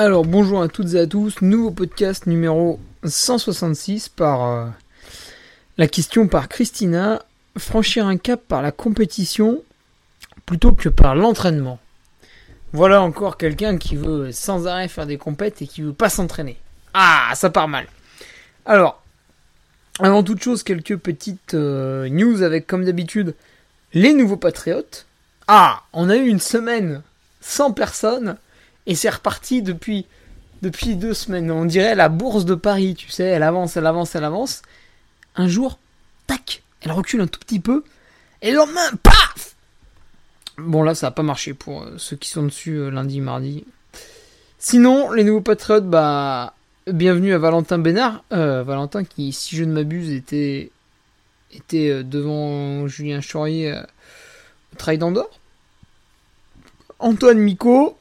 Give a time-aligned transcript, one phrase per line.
[0.00, 4.66] Alors bonjour à toutes et à tous, nouveau podcast numéro 166 par euh,
[5.76, 7.24] la question par Christina,
[7.56, 9.60] franchir un cap par la compétition
[10.46, 11.80] plutôt que par l'entraînement.
[12.72, 16.58] Voilà encore quelqu'un qui veut sans arrêt faire des compètes et qui veut pas s'entraîner.
[16.94, 17.88] Ah, ça part mal.
[18.66, 19.02] Alors,
[19.98, 23.34] avant toute chose, quelques petites euh, news avec comme d'habitude
[23.94, 25.06] les nouveaux patriotes.
[25.48, 27.02] Ah, on a eu une semaine
[27.40, 28.36] sans personne
[28.88, 30.06] et c'est reparti depuis,
[30.62, 31.50] depuis deux semaines.
[31.52, 34.62] On dirait la bourse de Paris, tu sais, elle avance, elle avance, elle avance.
[35.36, 35.78] Un jour,
[36.26, 37.84] tac, elle recule un tout petit peu.
[38.40, 39.54] Et le lendemain, paf
[40.56, 43.64] Bon là, ça n'a pas marché pour euh, ceux qui sont dessus euh, lundi, mardi.
[44.58, 46.54] Sinon, les nouveaux patriotes, bah,
[46.86, 48.24] bienvenue à Valentin Bénard.
[48.32, 50.70] Euh, Valentin qui, si je ne m'abuse, était,
[51.52, 53.72] était devant Julien Chaurier
[54.72, 55.38] au Trail d'Andorre.
[56.98, 57.96] Antoine Micot,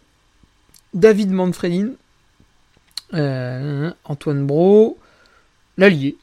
[0.98, 1.92] David Manfredin,
[3.14, 4.98] euh, Antoine Bro,
[5.78, 6.18] l'allié.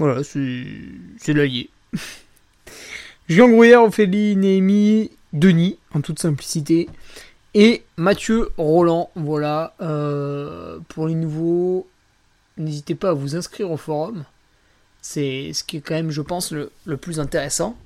[0.00, 1.70] Voilà, c'est l'allié.
[3.28, 6.88] Jean Grouillard, Ophélie, Néhémie, Denis, en toute simplicité.
[7.54, 9.74] Et Mathieu Roland, voilà.
[9.80, 11.86] Euh, pour les nouveaux,
[12.56, 14.24] n'hésitez pas à vous inscrire au forum.
[15.02, 17.76] C'est ce qui est quand même, je pense, le, plus intéressant.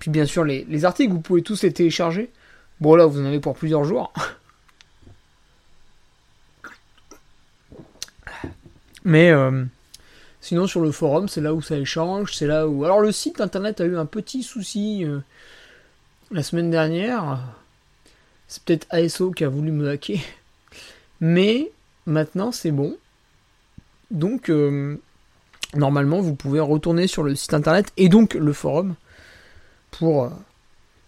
[0.00, 2.28] Puis bien sûr, les, les articles, vous pouvez tous les télécharger.
[2.80, 4.12] Bon là, vous en avez pour plusieurs jours.
[9.06, 9.64] Mais euh,
[10.40, 12.84] sinon sur le forum, c'est là où ça échange, c'est là où.
[12.84, 15.20] Alors le site internet a eu un petit souci euh,
[16.32, 17.38] la semaine dernière.
[18.48, 20.18] C'est peut-être ASO qui a voulu me hacker.
[21.20, 21.70] Mais
[22.04, 22.96] maintenant c'est bon.
[24.10, 25.00] Donc euh,
[25.74, 28.96] normalement vous pouvez retourner sur le site internet et donc le forum
[29.92, 30.32] pour,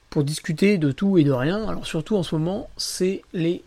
[0.09, 1.69] pour discuter de tout et de rien.
[1.69, 3.65] Alors surtout en ce moment c'est les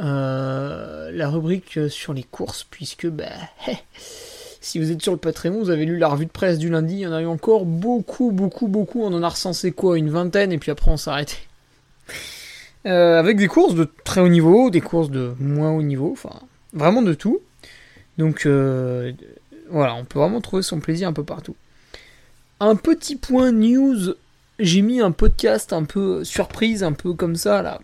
[0.00, 3.26] euh, la rubrique sur les courses, puisque bah,
[4.60, 6.94] si vous êtes sur le Patreon, vous avez lu la revue de presse du lundi,
[6.94, 9.02] il y en a eu encore beaucoup, beaucoup, beaucoup.
[9.02, 11.36] On en a recensé quoi Une vingtaine, et puis après on s'est arrêté.
[12.86, 16.30] Euh, avec des courses de très haut niveau, des courses de moins haut niveau, enfin
[16.72, 17.40] vraiment de tout.
[18.18, 19.12] Donc euh,
[19.68, 21.56] voilà, on peut vraiment trouver son plaisir un peu partout.
[22.60, 24.14] Un petit point news,
[24.60, 27.80] j'ai mis un podcast un peu surprise, un peu comme ça là,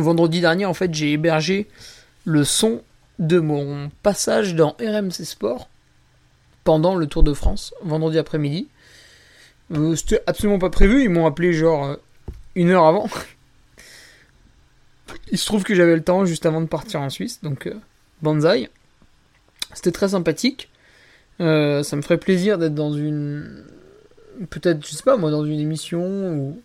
[0.00, 1.68] vendredi dernier, en fait, j'ai hébergé
[2.24, 2.82] le son
[3.18, 5.68] de mon passage dans RMC Sport
[6.64, 8.68] pendant le Tour de France, vendredi après-midi.
[9.72, 11.96] Euh, c'était absolument pas prévu, ils m'ont appelé genre euh,
[12.54, 13.08] une heure avant.
[15.32, 17.74] Il se trouve que j'avais le temps juste avant de partir en Suisse, donc euh,
[18.22, 18.70] banzai.
[19.74, 20.70] C'était très sympathique.
[21.38, 23.64] ça me ferait plaisir d'être dans une.
[24.50, 26.60] Peut-être, je sais pas moi, dans une émission ou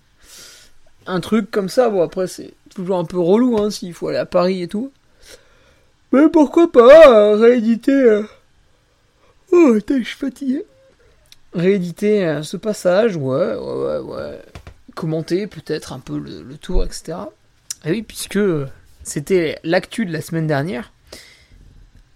[1.06, 1.90] un truc comme ça.
[1.90, 4.92] Bon, après, c'est toujours un peu relou hein, s'il faut aller à Paris et tout.
[6.12, 7.92] Mais pourquoi pas euh, rééditer.
[7.92, 8.24] Euh,
[9.52, 10.66] oh, attends, je suis fatigué.
[11.54, 14.42] Rééditer euh, ce passage, ouais, ouais, ouais, ouais.
[14.94, 17.18] Commenter peut-être un peu le, tour, etc.
[17.86, 18.40] Et oui, puisque
[19.04, 20.92] c'était l'actu de la semaine dernière.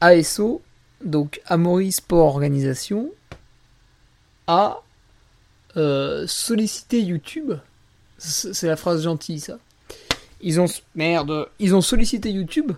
[0.01, 0.61] ASO,
[1.03, 3.11] donc Amaury Sport Organisation,
[4.47, 4.81] a
[6.27, 7.53] sollicité YouTube.
[8.17, 9.57] C'est la phrase gentille, ça
[10.45, 12.71] ils ont merde, ils ont sollicité YouTube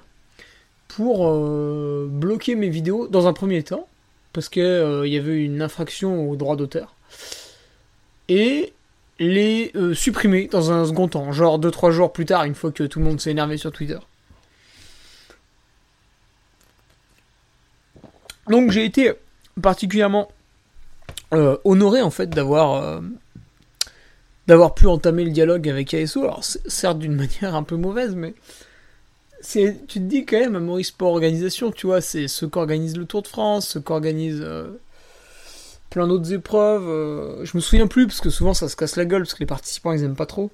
[0.87, 3.87] pour euh, bloquer mes vidéos dans un premier temps
[4.31, 6.95] parce que euh, il y avait une infraction au droit d'auteur.
[8.29, 8.73] et
[9.19, 12.83] les euh, supprimer dans un second temps, genre 2-3 jours plus tard, une fois que
[12.83, 13.97] tout le monde s'est énervé sur Twitter.
[18.47, 19.11] Donc j'ai été
[19.61, 20.29] particulièrement
[21.31, 23.01] honoré en fait d'avoir
[24.47, 26.23] d'avoir pu entamer le dialogue avec ASO.
[26.23, 28.33] Alors certes d'une manière un peu mauvaise, mais
[29.41, 32.57] c'est tu te dis quand même à Maurice Sport Organisation, tu vois, c'est ceux qui
[32.57, 34.79] organisent le Tour de France, ceux qui organisent euh,
[35.89, 37.43] plein d'autres épreuves.
[37.43, 39.45] je me souviens plus parce que souvent ça se casse la gueule parce que les
[39.45, 40.51] participants ils aiment pas trop.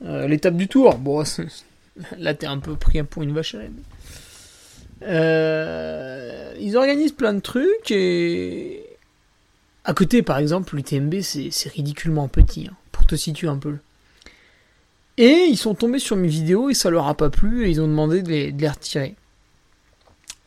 [0.00, 1.22] L'étape du Tour, bon
[2.18, 3.58] là t'es un peu pris pour une vache à.
[5.04, 8.84] Euh, ils organisent plein de trucs et
[9.84, 12.76] à côté, par exemple, l'UTMB, c'est ridiculement petit, hein,
[13.12, 13.76] te situer un peu.
[15.18, 17.80] Et ils sont tombés sur mes vidéos et ça leur a pas plu et ils
[17.80, 19.14] ont demandé de les, retirer.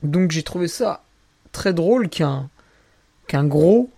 [0.01, 1.03] Donc j'ai trouvé ça
[1.51, 2.49] très drôle qu'un
[3.27, 3.89] qu'un gros,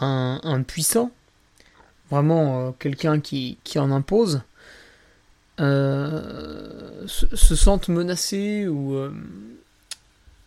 [0.00, 1.12] un, puissant,
[2.10, 4.42] vraiment euh, quelqu'un qui, en impose,
[5.60, 8.96] euh, se, sente menacé ou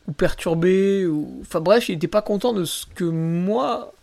[0.07, 1.39] ou perturbé, ou...
[1.41, 3.93] enfin bref, il n'était pas content de ce que moi,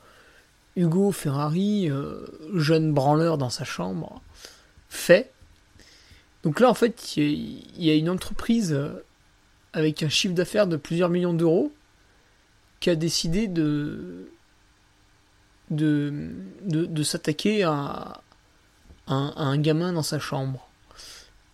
[0.77, 4.23] Hugo Ferrari, euh, jeune branleur dans sa chambre,
[4.89, 5.31] fait.
[6.43, 9.05] Donc là, en fait, il y a une entreprise euh,
[9.73, 11.73] avec un chiffre d'affaires de plusieurs millions d'euros
[12.81, 14.29] qui a décidé de,
[15.71, 16.31] de,
[16.65, 18.21] de, s'attaquer à,
[19.07, 20.69] à, un gamin dans sa chambre.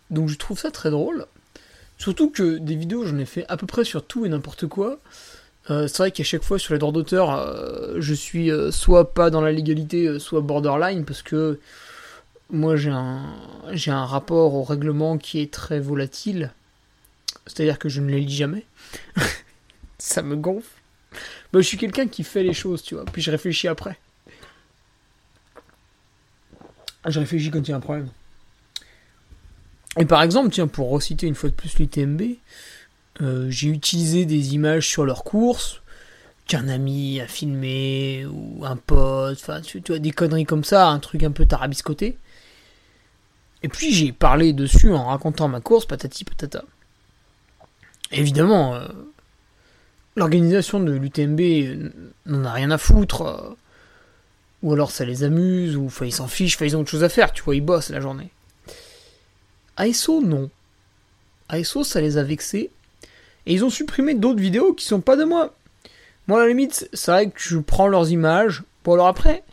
[0.09, 1.27] Donc je trouve ça très drôle.
[1.97, 4.99] Surtout que des vidéos, j'en ai fait à peu près sur tout et n'importe quoi.
[5.69, 9.13] Euh, c'est vrai qu'à chaque fois sur les droits d'auteur, euh, je suis euh, soit
[9.13, 11.59] pas dans la légalité, soit borderline, parce que
[12.49, 13.35] moi j'ai un,
[13.71, 16.51] j'ai un rapport au règlement qui est très volatile.
[17.45, 18.65] C'est-à-dire que je ne les lis jamais.
[19.99, 20.69] Ça me gonfle.
[21.51, 23.97] Bah, je suis quelqu'un qui fait les choses, tu vois, puis je réfléchis après.
[27.05, 28.09] Je réfléchis quand il y a un problème.
[29.97, 32.21] Et par exemple, tiens, pour reciter une fois de plus l'UTMB,
[33.21, 35.81] euh, j'ai utilisé des images sur leur course
[36.47, 40.99] qu'un ami a filmé ou un pote, enfin tu, vois des conneries comme ça, un
[40.99, 42.17] truc un peu tarabiscoté.
[43.61, 46.63] Et puis j'ai parlé dessus en racontant ma course, patati patata.
[48.11, 48.87] Évidemment, euh,
[50.15, 51.91] l'organisation de l'UTMB
[52.25, 53.55] n'en a rien à foutre, euh,
[54.63, 57.31] ou alors ça les amuse, ou ils s'en fichent, ils ont autre chose à faire,
[57.31, 58.31] tu vois, ils bossent la journée.
[59.77, 60.49] ASO, non.
[61.47, 62.71] ASO, ça les a vexés.
[63.45, 65.55] Et ils ont supprimé d'autres vidéos qui sont pas de moi.
[66.27, 68.63] Moi, à la limite, c'est vrai que je prends leurs images.
[68.83, 69.43] Bon, alors après,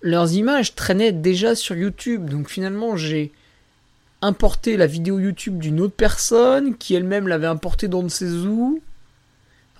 [0.00, 2.28] leurs images traînaient déjà sur YouTube.
[2.30, 3.32] Donc finalement, j'ai
[4.22, 8.80] importé la vidéo YouTube d'une autre personne qui elle-même l'avait importée dans ne sais où.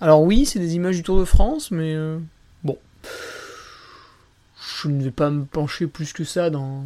[0.01, 2.19] Alors oui, c'est des images du Tour de France, mais euh,
[2.63, 2.77] bon.
[4.81, 6.83] Je ne vais pas me pencher plus que ça dans,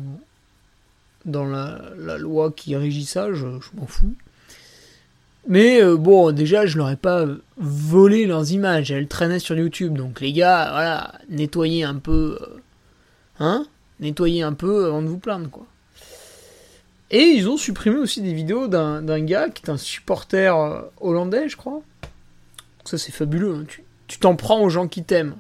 [1.26, 4.14] dans la, loi qui régit ça, je, m'en fous.
[5.48, 7.26] Mais euh, bon, déjà, je leur ai pas
[7.58, 9.98] volé leurs images, elles traînaient sur YouTube.
[9.98, 12.38] Donc les gars, voilà, nettoyez un peu.
[12.42, 12.60] Euh,
[13.40, 13.66] hein
[14.00, 15.66] Nettoyez un peu avant de vous plaindre, quoi.
[17.12, 21.50] Et ils ont supprimé aussi des vidéos d'un gars qui est un supporter euh, hollandais,
[21.50, 21.82] je crois.
[22.86, 23.56] Ça, c'est fabuleux.
[23.56, 23.66] Hein.
[24.08, 25.36] Tu t'en prends aux gens qui t'aiment.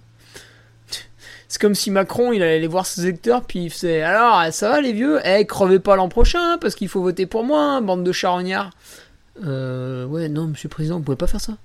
[1.47, 4.69] C'est comme si Macron, il allait aller voir ses électeurs, puis il faisait Alors, ça
[4.69, 5.19] va les vieux?
[5.23, 8.71] Eh, crevez pas l'an prochain, parce qu'il faut voter pour moi, hein, bande de charognards.
[9.43, 11.57] Euh, ouais, non, monsieur le président, vous pouvez pas faire ça.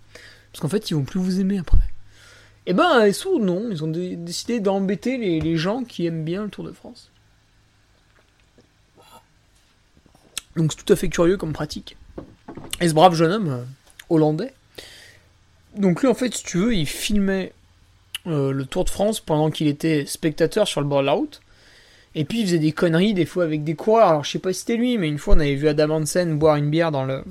[0.52, 1.78] Parce qu'en fait, ils vont plus vous aimer après.
[2.66, 6.48] Et eh ben, SO, non, ils ont décidé d'embêter les, gens qui aiment bien le
[6.48, 7.10] Tour de France.
[10.56, 11.96] Donc c'est tout à fait curieux comme pratique.
[12.80, 13.64] Et ce brave jeune homme, euh,
[14.08, 14.54] hollandais,
[15.76, 17.52] donc lui en fait, si tu veux, il filmait
[18.26, 21.40] euh, le Tour de France pendant qu'il était spectateur sur le bord de la route.
[22.14, 24.08] Et puis il faisait des conneries des fois avec des coureurs.
[24.08, 26.38] Alors je sais pas si c'était lui, mais une fois on avait vu Adam Hansen
[26.38, 27.24] boire une bière dans le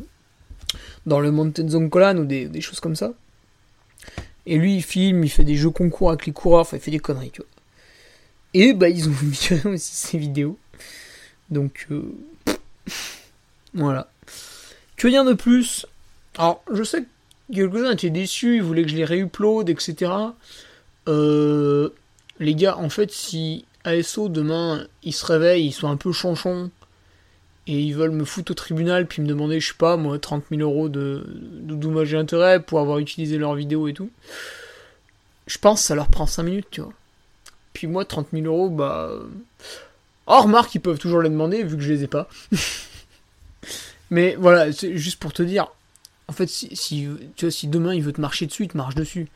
[1.05, 1.31] dans le
[1.67, 3.13] Zone ou des, choses comme ça.
[4.45, 6.91] Et lui il filme, il fait des jeux concours avec les coureurs, enfin il fait
[6.91, 7.49] des conneries, tu vois.
[8.53, 10.57] Et bah ils ont mis aussi ses vidéos.
[11.49, 12.13] Donc euh,
[13.73, 14.09] voilà.
[14.97, 15.85] Que dire de plus?
[16.37, 17.07] Alors je sais que
[17.53, 20.11] quelques-uns étaient déçus, ils voulaient que je les réupload, etc.
[21.07, 21.89] Euh,
[22.39, 26.69] les gars, en fait, si ASO demain ils se réveillent, ils sont un peu chanchons
[27.67, 30.43] et ils veulent me foutre au tribunal puis me demander, je sais pas, moi, 30
[30.49, 31.25] 000 euros de,
[31.61, 34.09] de dommage et intérêt pour avoir utilisé leur vidéo et tout,
[35.47, 36.93] je pense que ça leur prend 5 minutes, tu vois.
[37.73, 39.11] Puis moi, 30 000 euros, bah.
[40.27, 42.29] Oh, remarque, ils peuvent toujours les demander vu que je les ai pas.
[44.09, 45.67] Mais voilà, c'est juste pour te dire.
[46.27, 48.77] En fait, si, si, tu vois, si demain il veut te marcher dessus, il te
[48.77, 49.27] marche dessus.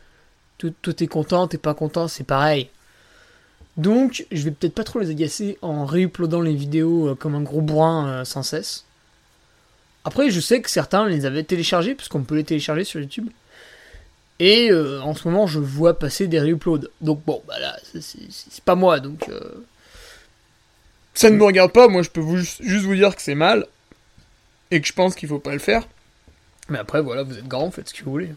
[0.57, 2.69] Toi, t'es content, t'es pas content, c'est pareil.
[3.77, 7.41] Donc, je vais peut-être pas trop les agacer en réuploadant les vidéos euh, comme un
[7.41, 8.86] gros bourrin euh, sans cesse.
[10.03, 13.29] Après, je sais que certains les avaient téléchargés, puisqu'on peut les télécharger sur YouTube.
[14.39, 16.88] Et euh, en ce moment, je vois passer des reuploads.
[17.01, 19.29] Donc bon, bah là, c'est pas moi, donc...
[21.13, 23.65] Ça ne me regarde pas, moi je peux vous, juste vous dire que c'est mal,
[24.69, 25.88] et que je pense qu'il faut pas le faire.
[26.69, 28.29] Mais après, voilà, vous êtes grand, faites ce que vous voulez.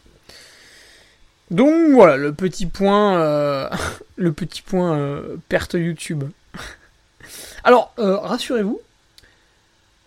[1.51, 3.69] Donc voilà, le petit point, euh,
[4.17, 6.25] le petit point euh, perte YouTube.
[7.65, 8.81] Alors, euh, rassurez-vous,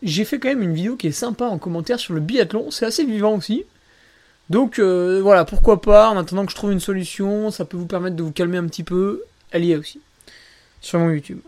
[0.02, 2.86] j'ai fait quand même une vidéo qui est sympa en commentaire sur le biathlon, c'est
[2.86, 3.66] assez vivant aussi.
[4.50, 8.18] Donc voilà, pourquoi pas, en attendant que je trouve une solution, ça peut vous permettre
[8.18, 10.02] de vous calmer un petit peu, elle y est aussi,
[10.82, 11.40] sur mon YouTube.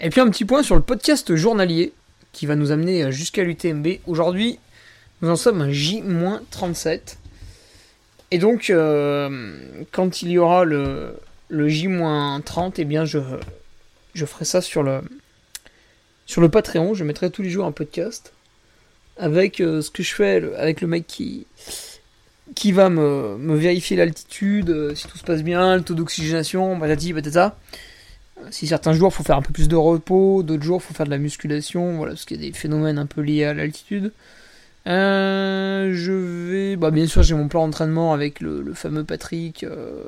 [0.00, 1.92] Et puis un petit point sur le podcast journalier,
[2.32, 3.98] qui va nous amener jusqu'à l'UTMB.
[4.06, 4.58] Aujourd'hui,
[5.20, 7.16] nous en sommes à J-37.
[8.32, 9.58] Et donc, euh,
[9.92, 11.16] quand il y aura le,
[11.50, 13.18] le J-30, eh bien, je,
[14.14, 15.02] je ferai ça sur le,
[16.24, 16.94] sur le Patreon.
[16.94, 18.32] Je mettrai tous les jours un podcast
[19.18, 21.46] avec euh, ce que je fais avec le mec qui,
[22.54, 27.12] qui va me, vérifier l'altitude, euh, si tout se passe bien, le taux d'oxygénation, patati
[27.12, 27.58] patata.
[28.50, 30.94] Si certains jours, il faut faire un peu plus de repos, d'autres jours, il faut
[30.94, 33.52] faire de la musculation, voilà, parce qu'il y a des phénomènes un peu liés à
[33.52, 34.10] l'altitude.
[34.86, 40.02] Euh, je vais, bah bien sûr, j'ai mon plan d'entraînement avec le, fameux Patrick, euh,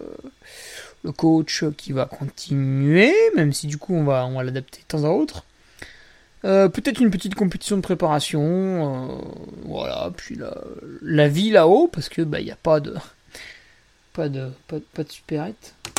[1.05, 5.11] le coach qui va continuer, même si du coup on va, l'adapter de temps à
[5.11, 5.45] autre.
[6.45, 9.23] Euh, peut-être une petite compétition de préparation,
[9.65, 10.11] voilà.
[10.17, 10.55] Puis la,
[11.03, 12.95] la vie là-haut, parce que bah il n'y a pas de,
[14.13, 15.55] pas de, pas, de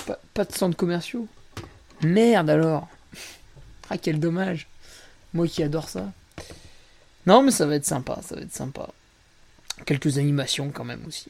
[0.05, 1.27] pas, pas de centres commerciaux.
[2.03, 2.87] Merde alors.
[3.89, 4.67] Ah quel dommage.
[5.33, 6.11] Moi qui adore ça.
[7.25, 8.89] Non, mais ça va être sympa, ça va être sympa.
[9.85, 11.29] Quelques animations quand même aussi.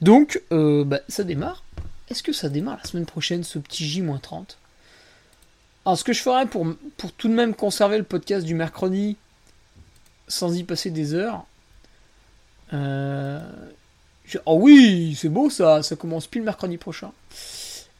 [0.00, 1.62] Donc, euh, bah, ça démarre.
[2.08, 4.56] Est-ce que ça démarre la semaine prochaine, ce petit J-30
[5.84, 6.66] Alors, ce que je ferais pour,
[7.16, 9.16] tout de même conserver le podcast du mercredi
[10.26, 11.44] sans y passer des heures.
[14.46, 17.12] Oh oui, c'est beau ça, ça commence plus le mercredi prochain.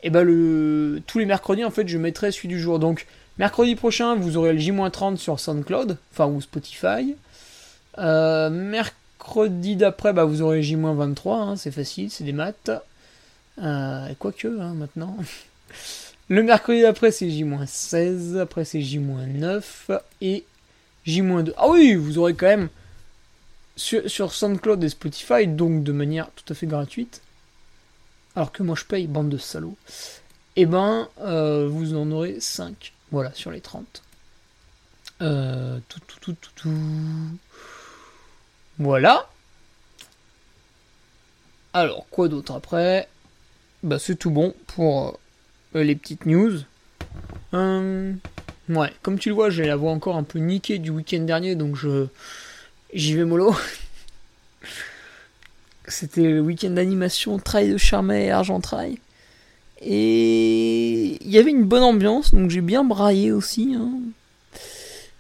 [0.03, 1.03] Et eh bah, le...
[1.07, 2.79] tous les mercredis, en fait, je mettrai celui du jour.
[2.79, 3.07] Donc,
[3.41, 7.17] Mercredi prochain, vous aurez le J-30 sur SoundCloud, enfin ou Spotify.
[7.97, 12.71] Euh, mercredi d'après, bah, vous aurez le J-23, hein, c'est facile, c'est des maths.
[13.63, 15.17] Euh, quoique, hein, maintenant.
[16.29, 19.63] Le mercredi d'après, c'est J-16, après c'est J-9
[20.21, 20.45] et
[21.07, 21.55] J-2.
[21.57, 22.69] Ah oui, vous aurez quand même
[23.75, 27.23] sur, sur, SoundCloud et Spotify, donc de manière tout à fait gratuite.
[28.37, 29.79] Alors que moi je paye, bande de salauds.
[30.57, 34.03] Eh ben, euh, vous en aurez 5 voilà, sur les 30.
[35.23, 36.71] Euh, tout, tout, tout, tout, tout.
[38.79, 39.29] Voilà.
[41.73, 43.09] Alors, quoi d'autre après?
[43.83, 45.19] Bah, c'est tout bon pour
[45.77, 46.61] euh, les petites news.
[47.55, 48.13] Euh,
[48.69, 51.55] ouais, comme tu le vois, j'ai la voix encore un peu niquée du week-end dernier,
[51.55, 52.07] donc je
[52.95, 53.55] j'y vais mollo.
[55.89, 58.99] C'était le week-end d'animation Trail de Charmet et Argent Trail.
[59.81, 63.75] Et il y avait une bonne ambiance, donc j'ai bien braillé aussi.
[63.75, 63.91] Hein.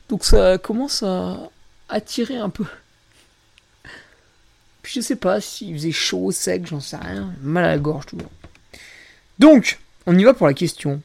[0.08, 1.50] Donc ça commence à
[1.88, 2.64] attirer un peu.
[4.82, 7.32] Puis je sais pas s'il faisait chaud, sec, j'en sais rien.
[7.42, 8.30] Mal à la gorge toujours.
[9.38, 11.00] Donc, on y va pour la question.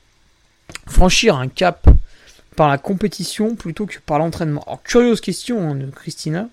[0.87, 1.87] Franchir un cap
[2.55, 4.63] par la compétition plutôt que par l'entraînement.
[4.63, 6.49] Alors, curieuse question hein, de Christina.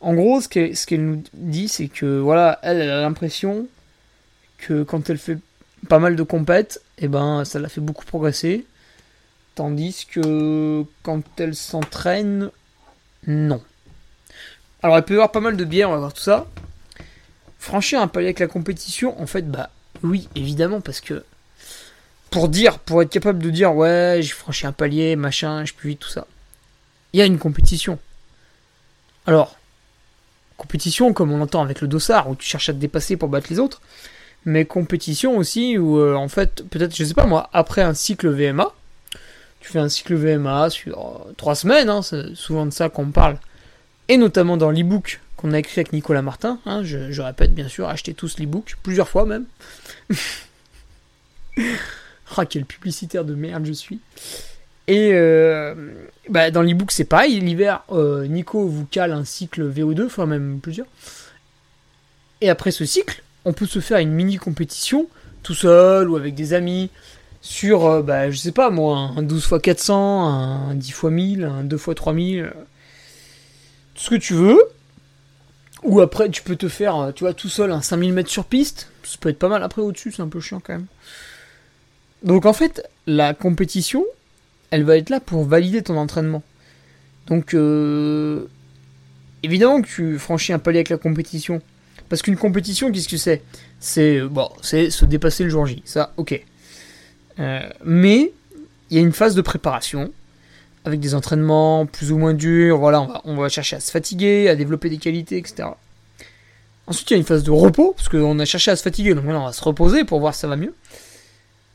[0.00, 3.66] En gros, ce qu'elle nous dit, c'est que voilà, elle, elle a l'impression
[4.58, 5.38] que quand elle fait
[5.88, 8.66] pas mal de compètes, et eh ben ça l'a fait beaucoup progresser.
[9.54, 12.50] Tandis que quand elle s'entraîne,
[13.26, 13.62] non.
[14.82, 16.46] Alors elle peut y avoir pas mal de biais, on va voir tout ça.
[17.58, 19.70] Franchir un palier avec la compétition, en fait, bah
[20.02, 21.24] oui, évidemment, parce que
[22.30, 26.00] pour dire, pour être capable de dire ouais, j'ai franchi un palier, machin, je vite,
[26.00, 26.26] tout ça.
[27.12, 27.98] Il y a une compétition.
[29.26, 29.56] Alors,
[30.56, 33.48] compétition comme on l'entend avec le dossard, où tu cherches à te dépasser pour battre
[33.50, 33.80] les autres
[34.44, 38.28] mais compétition aussi où euh, en fait peut-être je sais pas moi après un cycle
[38.28, 38.72] VMA
[39.60, 43.10] tu fais un cycle VMA sur euh, trois semaines hein, c'est souvent de ça qu'on
[43.10, 43.38] parle.
[44.08, 47.88] Et notamment dans l'ebook qu'on a écrit avec Nicolas Martin hein, je, répète bien sûr
[47.88, 49.44] achetez tous l'ebook plusieurs fois même.
[52.36, 54.00] Ah quel publicitaire de merde je suis.
[54.86, 55.74] Et euh,
[56.28, 60.86] bah, dans l'ebook c'est pareil l'hiver Nico vous cale un cycle VO2 enfin même plusieurs.
[62.40, 65.06] Et après ce cycle on peut se faire une mini compétition
[65.42, 66.90] tout seul ou avec des amis
[67.40, 71.44] sur, euh, bah, je sais pas moi, un 12 x 400, un 10 x 1000,
[71.44, 72.52] un 2 x 3000,
[73.94, 74.60] tout ce que tu veux.
[75.84, 78.44] Ou après, tu peux te faire, euh, tu vois, tout seul un 5000 mètres sur
[78.44, 78.90] piste.
[79.04, 79.62] Ça peut être pas mal.
[79.62, 80.86] Après, au-dessus, c'est un peu chiant quand même.
[82.22, 84.04] Donc en fait, la compétition,
[84.70, 86.42] elle va être là pour valider ton entraînement.
[87.28, 88.46] Donc euh,
[89.42, 91.62] évidemment que tu franchis un palier avec la compétition.
[92.08, 93.42] Parce qu'une compétition, qu'est-ce que c'est?
[93.80, 95.82] C'est bon, c'est se dépasser le jour J.
[95.84, 96.40] Ça, ok.
[97.38, 98.32] Euh, mais
[98.90, 100.12] il y a une phase de préparation
[100.84, 102.78] avec des entraînements plus ou moins durs.
[102.78, 105.68] Voilà, on va, on va chercher à se fatiguer, à développer des qualités, etc.
[106.88, 109.14] Ensuite, il y a une phase de repos, parce qu'on a cherché à se fatiguer,
[109.14, 110.74] donc maintenant on va se reposer pour voir si ça va mieux.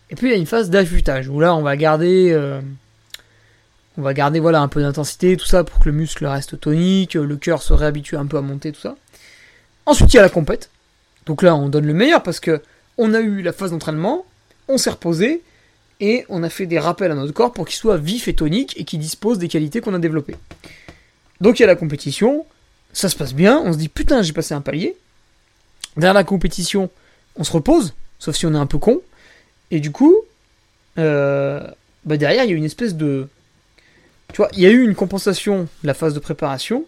[0.09, 2.59] Et puis il y a une phase d'affûtage, où là on va garder, euh,
[3.97, 7.13] on va garder voilà un peu d'intensité, tout ça pour que le muscle reste tonique,
[7.13, 8.95] le cœur se réhabitue un peu à monter, tout ça.
[9.85, 10.69] Ensuite il y a la compète.
[11.25, 12.61] Donc là on donne le meilleur parce que
[12.97, 14.25] on a eu la phase d'entraînement,
[14.67, 15.41] on s'est reposé
[15.99, 18.79] et on a fait des rappels à notre corps pour qu'il soit vif et tonique
[18.79, 20.35] et qu'il dispose des qualités qu'on a développées.
[21.41, 22.45] Donc il y a la compétition,
[22.91, 24.95] ça se passe bien, on se dit putain j'ai passé un palier,
[25.95, 26.89] Derrière la compétition,
[27.35, 29.01] on se repose, sauf si on est un peu con.
[29.71, 30.15] Et du coup,
[30.97, 31.65] euh,
[32.05, 33.27] bah derrière, il y a une espèce de.
[34.31, 36.85] Tu vois, il y a eu une compensation de la phase de préparation.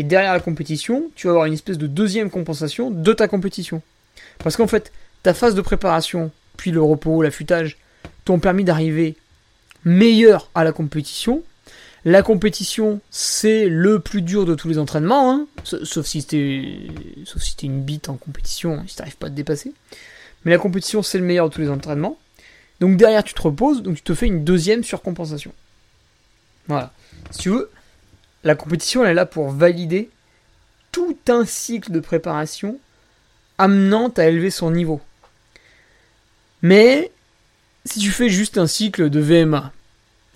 [0.00, 3.82] Et derrière la compétition, tu vas avoir une espèce de deuxième compensation de ta compétition.
[4.38, 4.92] Parce qu'en fait,
[5.22, 7.76] ta phase de préparation, puis le repos, l'affûtage,
[8.24, 9.14] t'ont permis d'arriver
[9.84, 11.42] meilleur à la compétition
[12.06, 15.46] la compétition, c'est le plus dur de tous les entraînements, hein.
[15.64, 19.74] sauf si si une bite en compétition, si t'arrives pas à te dépasser.
[20.46, 22.16] Mais la compétition, c'est le meilleur de tous les entraînements.
[22.80, 25.52] Donc derrière, tu te reposes, donc tu te fais une deuxième surcompensation.
[26.68, 26.94] Voilà.
[27.32, 27.70] Si tu veux,
[28.44, 30.10] la compétition, elle est là pour valider
[30.92, 32.78] tout un cycle de préparation
[33.58, 35.00] amenant à élever son niveau.
[36.62, 37.10] Mais
[37.84, 39.72] si tu fais juste un cycle de VMA,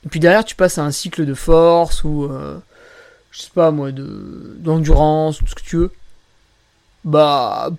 [0.05, 2.59] et puis derrière, tu passes à un cycle de force ou, euh,
[3.31, 5.93] je sais pas moi, de d'endurance, tout ce que tu veux.
[7.05, 7.71] Bah,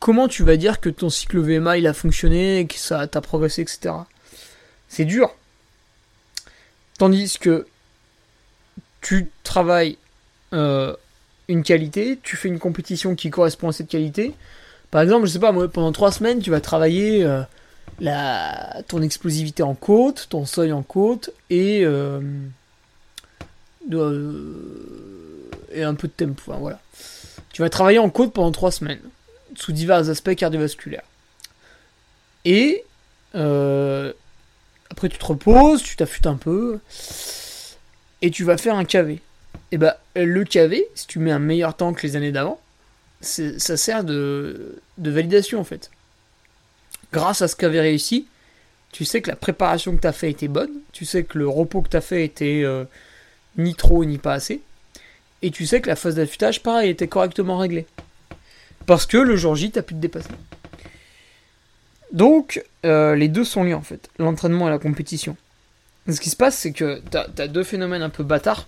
[0.00, 3.62] comment tu vas dire que ton cycle VMA il a fonctionné, que ça t'a progressé,
[3.62, 3.94] etc.
[4.88, 5.30] C'est dur.
[6.98, 7.66] Tandis que
[9.04, 9.98] tu travailles
[10.54, 10.96] euh,
[11.48, 14.34] une qualité, tu fais une compétition qui correspond à cette qualité.
[14.90, 17.42] Par exemple, je sais pas, moi, pendant trois semaines, tu vas travailler euh,
[18.88, 22.18] ton explosivité en côte, ton seuil en côte et, euh,
[25.70, 26.54] et un peu de tempo.
[26.58, 26.80] voilà.
[27.52, 29.02] Tu vas travailler en côte pendant 3 semaines
[29.54, 31.04] sous divers aspects cardiovasculaires.
[32.44, 32.84] Et
[33.34, 36.80] après tu te reposes, tu t'affûtes un peu
[38.24, 39.20] et tu vas faire un KV.
[39.70, 42.58] Et bah le KV, si tu mets un meilleur temps que les années d'avant,
[43.20, 45.90] ça sert de, validation en fait
[47.12, 48.26] grâce à ce qu'avait réussi,
[48.92, 51.46] tu sais que la préparation que tu as fait était bonne, tu sais que le
[51.46, 52.84] repos que tu as fait était euh,
[53.56, 54.62] ni trop ni pas assez,
[55.42, 57.86] et tu sais que la phase d'affûtage, pareil, était correctement réglée.
[58.86, 60.30] Parce que le jour J, tu pu te dépasser.
[62.10, 65.36] Donc, euh, les deux sont liés en fait, l'entraînement et la compétition.
[66.08, 68.66] Ce qui se passe, c'est que tu as, deux phénomènes un peu bâtards.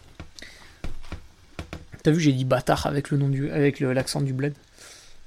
[2.03, 4.55] T'as vu, j'ai dit bâtard avec le nom du, avec l'accent du bled.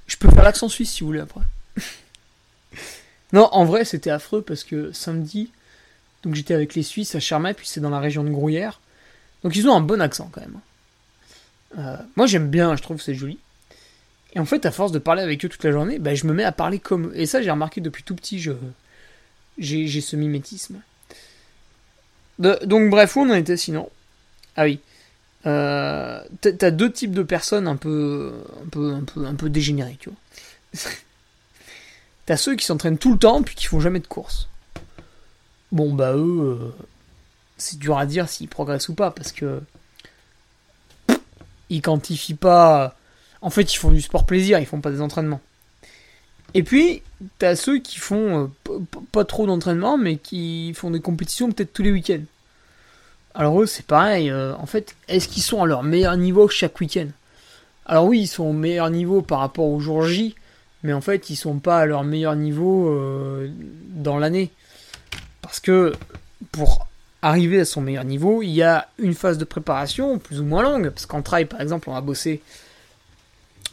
[0.06, 1.42] Je peux faire l'accent suisse si vous voulez après.
[3.32, 5.50] Non, en vrai, c'était affreux parce que samedi,
[6.24, 8.80] donc j'étais avec les Suisses à Charmey, puis c'est dans la région de Gruyère.
[9.44, 10.58] Donc ils ont un bon accent quand même.
[11.78, 13.38] Euh, moi j'aime bien, je trouve que c'est joli.
[14.32, 16.32] Et en fait, à force de parler avec eux toute la journée, bah, je me
[16.32, 17.12] mets à parler comme eux.
[17.14, 18.52] Et ça, j'ai remarqué depuis tout petit, je...
[19.58, 20.80] j'ai ce mimétisme.
[22.40, 23.88] Donc bref, où on en était sinon?
[24.56, 24.80] Ah oui.
[25.46, 28.32] Euh, T'as deux types de personnes un peu,
[28.64, 30.90] un peu, un peu, dégénérées, tu vois.
[32.26, 34.48] T'as ceux qui s'entraînent tout le temps puis qui font jamais de course.
[35.72, 36.84] Bon bah eux, euh,
[37.56, 39.60] c'est dur à dire s'ils progressent ou pas parce que
[41.68, 42.96] ils quantifient pas.
[43.40, 45.40] En fait, ils font du sport plaisir, ils font pas des entraînements.
[46.54, 47.02] Et puis,
[47.38, 48.78] t'as ceux qui font euh,
[49.12, 52.24] pas trop d'entraînement, mais qui font des compétitions peut-être tous les week-ends.
[53.34, 54.30] Alors eux, c'est pareil.
[54.30, 57.08] Euh, en fait, est-ce qu'ils sont à leur meilleur niveau chaque week-end?
[57.86, 60.34] Alors oui, ils sont au meilleur niveau par rapport au jour J,
[60.82, 63.50] mais en fait ils sont pas à leur meilleur niveau euh,
[63.88, 64.50] dans l'année.
[65.42, 65.92] Parce que
[66.52, 66.86] pour
[67.22, 70.62] arriver à son meilleur niveau, il y a une phase de préparation plus ou moins
[70.62, 70.90] longue.
[70.90, 72.42] Parce qu'en trail par exemple, on va bosser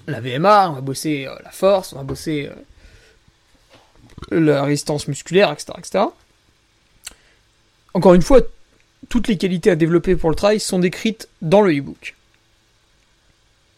[0.07, 2.49] la VMA, on va bosser euh, la force, on va bosser
[4.31, 6.05] euh, la résistance musculaire, etc..
[7.93, 8.41] Encore une fois,
[9.09, 12.15] toutes les qualités à développer pour le trail sont décrites dans le e-book.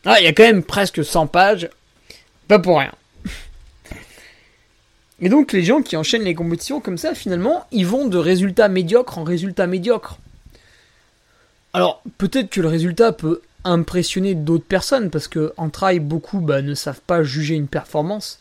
[0.05, 1.69] Ah, il y a quand même presque 100 pages,
[2.47, 2.93] pas pour rien.
[5.19, 8.69] Et donc les gens qui enchaînent les compétitions comme ça, finalement, ils vont de résultats
[8.69, 10.17] médiocres en résultats médiocres.
[11.73, 16.61] Alors peut-être que le résultat peut impressionner d'autres personnes, parce que en trail, beaucoup bah,
[16.61, 18.39] ne savent pas juger une performance.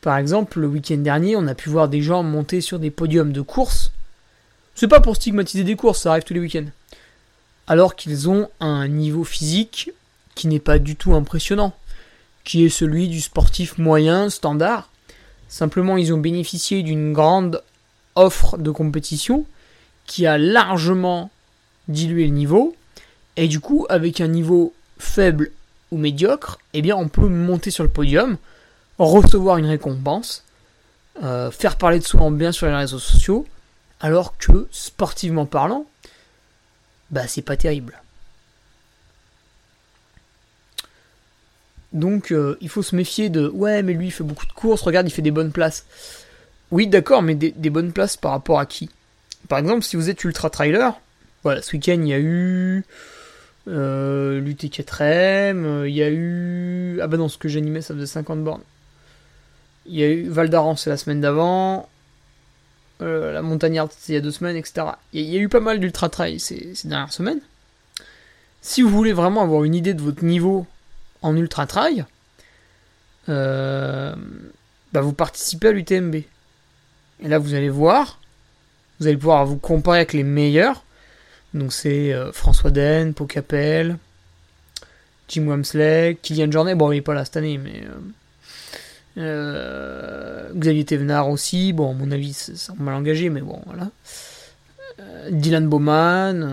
[0.00, 3.32] Par exemple, le week-end dernier, on a pu voir des gens monter sur des podiums
[3.32, 3.92] de course.
[4.74, 6.70] C'est pas pour stigmatiser des courses, ça arrive tous les week-ends.
[7.66, 9.90] Alors qu'ils ont un niveau physique
[10.34, 11.74] qui n'est pas du tout impressionnant,
[12.44, 14.90] qui est celui du sportif moyen, standard.
[15.48, 17.62] Simplement, ils ont bénéficié d'une grande
[18.14, 19.44] offre de compétition
[20.06, 21.30] qui a largement
[21.88, 22.76] dilué le niveau.
[23.36, 25.50] Et du coup, avec un niveau faible
[25.90, 28.38] ou médiocre, eh bien, on peut monter sur le podium,
[28.98, 30.44] recevoir une récompense,
[31.22, 33.46] euh, faire parler de soi en bien sur les réseaux sociaux,
[34.00, 35.86] alors que sportivement parlant,
[37.10, 38.00] bah c'est pas terrible.
[41.92, 44.82] Donc euh, il faut se méfier de ouais mais lui il fait beaucoup de courses,
[44.82, 45.86] regarde il fait des bonnes places.
[46.70, 48.90] Oui d'accord mais des, bonnes places par rapport à qui?
[49.48, 50.94] Par exemple si vous êtes ultra trailer,
[51.42, 52.84] voilà ce week-end il y a eu
[53.68, 57.00] euh, l'UT4M, euh, il y a eu...
[57.02, 58.62] Ah bah non ce que j'animais ça faisait 50 bornes.
[59.86, 61.88] Il y a eu Val d'Aran c'est la semaine d'avant,
[63.02, 64.86] euh, la montagnarde il y a deux semaines, etc.
[65.12, 67.40] Il y, a eu pas mal d'ultra trail ces, dernières semaines.
[68.62, 70.66] Si vous voulez vraiment avoir une idée de votre niveau
[71.22, 72.04] en ultra trail,
[73.26, 74.14] bah
[74.94, 76.14] vous participez à l'UTMB.
[76.14, 78.20] Et là, vous allez voir,
[78.98, 80.85] vous allez pouvoir vous comparer avec les meilleurs.
[81.54, 83.96] Donc c'est euh, François Den, Pocapel,
[85.28, 87.82] Jim Wamsley, Kylian Jornet, bon il n'est pas là cette année, mais
[89.18, 93.90] euh, Xavier Thévenard aussi, bon à mon avis c'est mal engagé, mais bon voilà.
[95.30, 96.48] Dylan Bowman,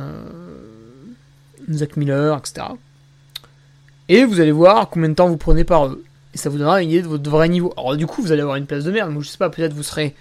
[1.71, 2.67] Zach Miller, etc.
[4.09, 6.03] Et vous allez voir combien de temps vous prenez par eux.
[6.33, 7.73] Et ça vous donnera une idée de votre vrai niveau.
[7.77, 9.11] Alors du coup, vous allez avoir une place de merde.
[9.11, 10.15] Moi, je sais pas, peut-être vous serez,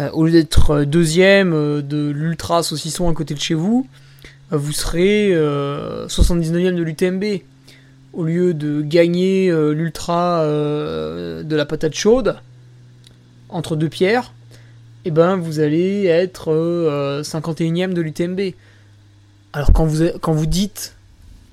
[0.00, 3.86] euh, au lieu d'être euh, deuxième euh, de l'ultra saucisson à côté de chez vous,
[4.50, 7.42] vous serez 79e de l'UTMB.
[8.12, 12.36] Au lieu de gagner l'ultra de la patate chaude,
[13.48, 14.32] entre deux pierres,
[15.04, 16.52] eh ben vous allez être
[17.22, 18.54] 51e de l'UTMB.
[19.54, 20.94] Alors quand vous, quand vous dites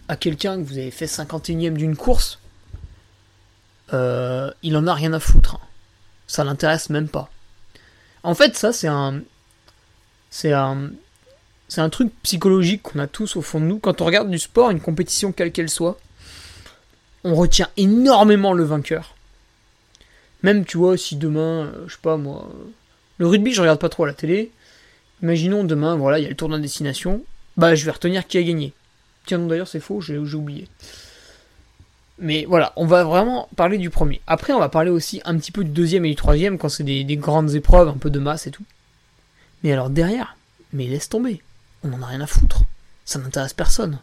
[0.08, 2.40] à quelqu'un que vous avez fait 51ème d'une course,
[3.94, 5.60] il en a rien à foutre.
[6.28, 7.32] Ça l'intéresse même pas.
[8.24, 9.22] En fait, ça, c'est un.
[10.30, 10.92] C'est un.
[11.68, 13.80] C'est un truc psychologique qu'on a tous au fond de nous.
[13.80, 15.98] Quand on regarde du sport, une compétition quelle qu'elle soit,
[17.24, 19.16] on retient énormément le vainqueur.
[20.44, 22.50] Même, tu vois, si demain, euh, je sais pas moi.
[23.20, 24.52] Le rugby, je regarde pas trop à la télé.
[25.22, 27.24] Imaginons demain, voilà, il y a le tournoi de destination.
[27.58, 28.74] Bah, je vais retenir qui a gagné.
[29.26, 30.68] Tiens, non, d'ailleurs, c'est faux, j'ai oublié.
[32.22, 34.22] Mais voilà, on va vraiment parler du premier.
[34.28, 36.84] Après, on va parler aussi un petit peu du deuxième et du troisième quand c'est
[36.84, 38.64] des, grandes épreuves, un peu de masse et tout.
[39.64, 40.38] Mais alors derrière,
[40.72, 41.42] mais laisse tomber.
[41.84, 42.62] On n'en a rien à foutre.
[43.06, 43.98] Ça n'intéresse personne.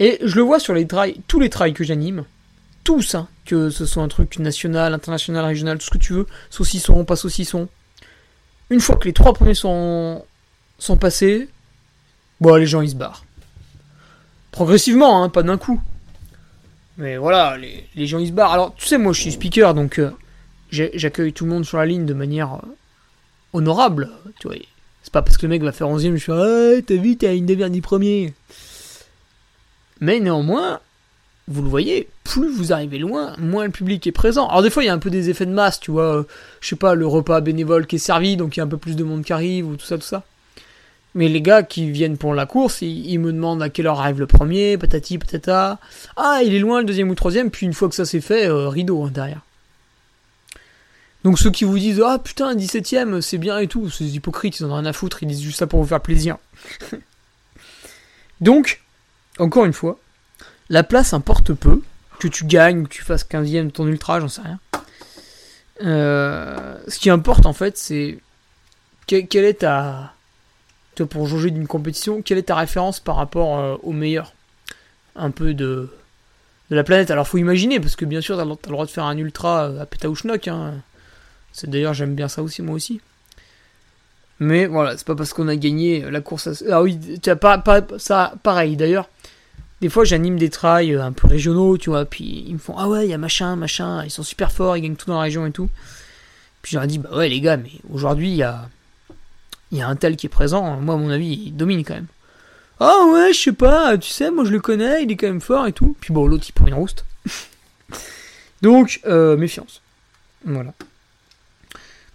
[0.00, 2.24] Et je le vois sur les trails, tous les trails que j'anime,
[2.84, 6.26] tous, hein, que ce soit un truc national, international, régional, tout ce que tu veux,
[6.50, 7.68] saucisson, pas saucisson.
[8.68, 10.26] Une fois que les trois premiers sont,
[11.00, 11.48] passés,
[12.42, 13.24] bon, les gens ils se barrent.
[14.50, 15.80] Progressivement, hein, pas d'un coup.
[16.96, 18.52] Mais voilà, les, gens ils se barrent.
[18.52, 20.10] Alors, tu sais, moi je suis speaker, donc euh,
[20.70, 22.68] j'accueille tout le monde sur la ligne de manière euh,
[23.52, 24.10] honorable.
[24.38, 24.56] Tu vois,
[25.02, 27.34] c'est pas parce que le mec va faire 11 je suis ah, t'as vu, t'as
[27.34, 28.32] une des premier.
[30.00, 30.80] Mais néanmoins,
[31.48, 34.48] vous le voyez, plus vous arrivez loin, moins le public est présent.
[34.48, 36.16] Alors des fois, il y a un peu des effets de masse, tu vois.
[36.18, 36.22] Euh,
[36.60, 38.78] je sais pas, le repas bénévole qui est servi, donc il y a un peu
[38.78, 40.22] plus de monde qui arrive, ou tout ça, tout ça.
[41.14, 44.18] Mais les gars qui viennent pour la course, ils, me demandent à quelle heure arrive
[44.18, 45.78] le premier, patati patata.
[46.16, 48.20] Ah, il est loin le deuxième ou le troisième, puis une fois que ça c'est
[48.20, 49.40] fait, euh, rideau hein, derrière.
[51.22, 54.64] Donc ceux qui vous disent Ah putain, 17ème, c'est bien et tout, c'est hypocrites, ils
[54.64, 56.36] en ont rien à foutre, ils disent juste ça pour vous faire plaisir.
[58.40, 58.82] Donc,
[59.38, 59.98] encore une fois,
[60.68, 61.82] la place importe peu,
[62.18, 64.58] que tu gagnes, que tu fasses 15ème de ton ultra, j'en sais rien.
[65.82, 68.18] Euh, ce qui importe en fait, c'est
[69.06, 70.14] quelle est ta
[71.02, 74.32] pour jauger d'une compétition, quelle est ta référence par rapport euh, aux meilleurs
[75.16, 75.90] Un peu de,
[76.70, 77.10] la planète.
[77.10, 79.64] Alors faut imaginer, parce que bien sûr, t'as, as le droit de faire un ultra
[79.80, 80.48] à Pétaouchnok.
[80.48, 80.74] Hein.
[81.52, 83.00] C'est d'ailleurs, j'aime bien ça aussi, moi aussi.
[84.40, 86.52] Mais voilà, c'est pas parce qu'on a gagné la course à...
[86.70, 88.76] Ah oui, tu as pas, pas, ça, pareil.
[88.76, 89.08] D'ailleurs,
[89.80, 92.88] des fois j'anime des trails un peu régionaux, tu vois, puis ils me font Ah
[92.88, 95.22] ouais, il y a machin, machin, ils sont super forts, ils gagnent tout dans la
[95.22, 95.68] région et tout.
[96.62, 98.68] Puis je leur dis Bah ouais, les gars, mais aujourd'hui il y a
[99.74, 101.94] il y a un tel qui est présent, moi à mon avis, il domine quand
[101.94, 102.06] même.
[102.78, 105.40] Ah ouais, je sais pas, tu sais, moi je le connais, il est quand même
[105.40, 105.96] fort et tout.
[106.00, 107.04] Puis bon, l'autre il prend une rouste.
[108.62, 109.82] Donc, euh, méfiance.
[110.44, 110.72] Voilà.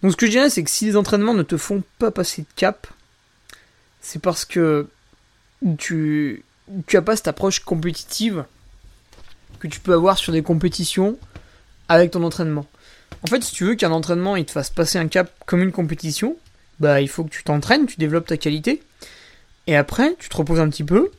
[0.02, 2.44] Donc ce que je dirais, c'est que si les entraînements ne te font pas passer
[2.44, 2.88] de cap,
[4.00, 4.88] c'est parce que
[5.78, 6.46] tu,
[6.88, 8.46] tu as pas cette approche compétitive
[9.60, 11.20] que tu peux avoir sur des compétitions
[11.90, 12.66] avec ton entraînement.
[13.22, 15.74] En fait, si tu veux qu'un entraînement il te fasse passer un cap comme une
[15.74, 16.38] compétition,
[16.80, 18.82] bah il faut que tu t'entraînes, tu développes ta qualité,
[19.68, 21.12] et après tu te reposes un petit peu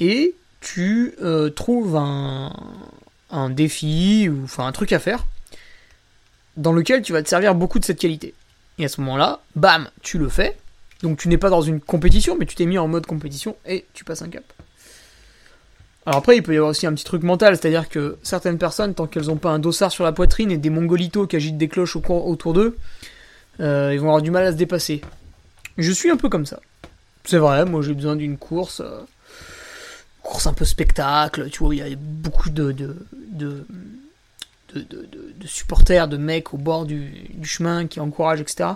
[0.00, 2.50] et tu euh, trouves un,
[3.50, 5.26] défi ou enfin un truc à faire
[6.56, 8.34] dans lequel tu vas te servir beaucoup de cette qualité.
[8.78, 10.56] Et à ce moment-là, bam, tu le fais.
[11.02, 13.86] Donc tu n'es pas dans une compétition, mais tu t'es mis en mode compétition et
[13.94, 14.44] tu passes un cap.
[16.04, 18.94] Alors après, il peut y avoir aussi un petit truc mental, c'est-à-dire que certaines personnes,
[18.94, 21.68] tant qu'elles n'ont pas un dossard sur la poitrine et des mongolitos qui agitent des
[21.68, 22.76] cloches autour d'eux,
[23.60, 25.00] euh, ils vont avoir du mal à se dépasser.
[25.76, 26.60] Je suis un peu comme ça.
[27.24, 29.00] C'est vrai, moi j'ai besoin d'une course, euh,
[30.22, 32.96] course un peu spectacle, tu vois, il y a beaucoup de, de,
[33.30, 33.66] de,
[34.74, 38.70] de, supporters, de mecs au bord du, chemin qui encouragent, etc.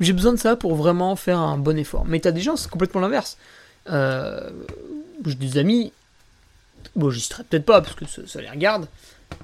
[0.00, 2.04] J'ai besoin de ça pour vraiment faire un bon effort.
[2.06, 3.38] Mais t'as des gens, c'est complètement l'inverse.
[3.90, 4.50] Euh,
[5.24, 5.92] j'ai des amis,
[6.96, 8.88] bon, j'y serai peut-être pas parce que ça, les regarde,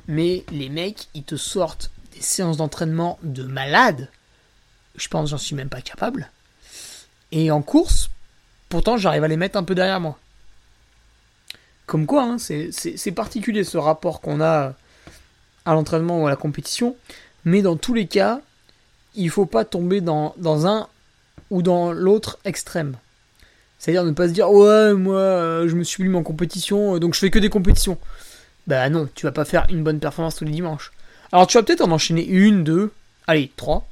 [0.07, 4.09] mais les mecs, ils te sortent des séances d'entraînement de malades.
[4.97, 6.31] Je pense, j'en suis même pas capable.
[7.33, 8.11] Et en course,
[8.69, 10.19] pourtant, j'arrive à les mettre un peu derrière moi.
[11.87, 14.75] Comme quoi, hein, c'est particulier ce rapport qu'on a
[15.67, 16.97] à l'entraînement ou à la compétition,
[17.45, 18.41] mais dans tous les cas,
[19.15, 20.89] il faut pas tomber dans, dans un
[21.51, 22.97] ou dans l'autre extrême.
[23.79, 26.99] C'est-à-dire ne pas se dire ouais moi euh, je me suis mis en compétition euh,
[26.99, 27.99] donc je fais que des compétitions.
[28.67, 30.91] Bah non, tu vas pas faire une bonne performance tous les dimanches.
[31.33, 32.93] Alors tu vas peut-être en enchaîner une, deux,
[33.27, 33.87] allez trois.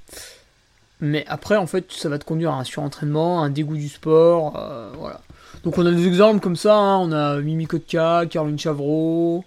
[1.03, 4.57] Mais après en fait ça va te conduire à un surentraînement, un dégoût du sport,
[4.57, 5.21] euh, voilà.
[5.65, 6.99] Donc on a des exemples comme ça, hein.
[6.99, 9.45] on a Mimi Kotka, Caroline Chavreau,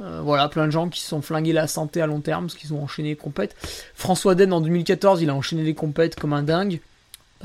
[0.00, 2.74] voilà, plein de gens qui se sont flingués la santé à long terme parce qu'ils
[2.74, 3.54] ont enchaîné les compètes.
[3.94, 6.80] François Den en 2014, il a enchaîné les compètes comme un dingue.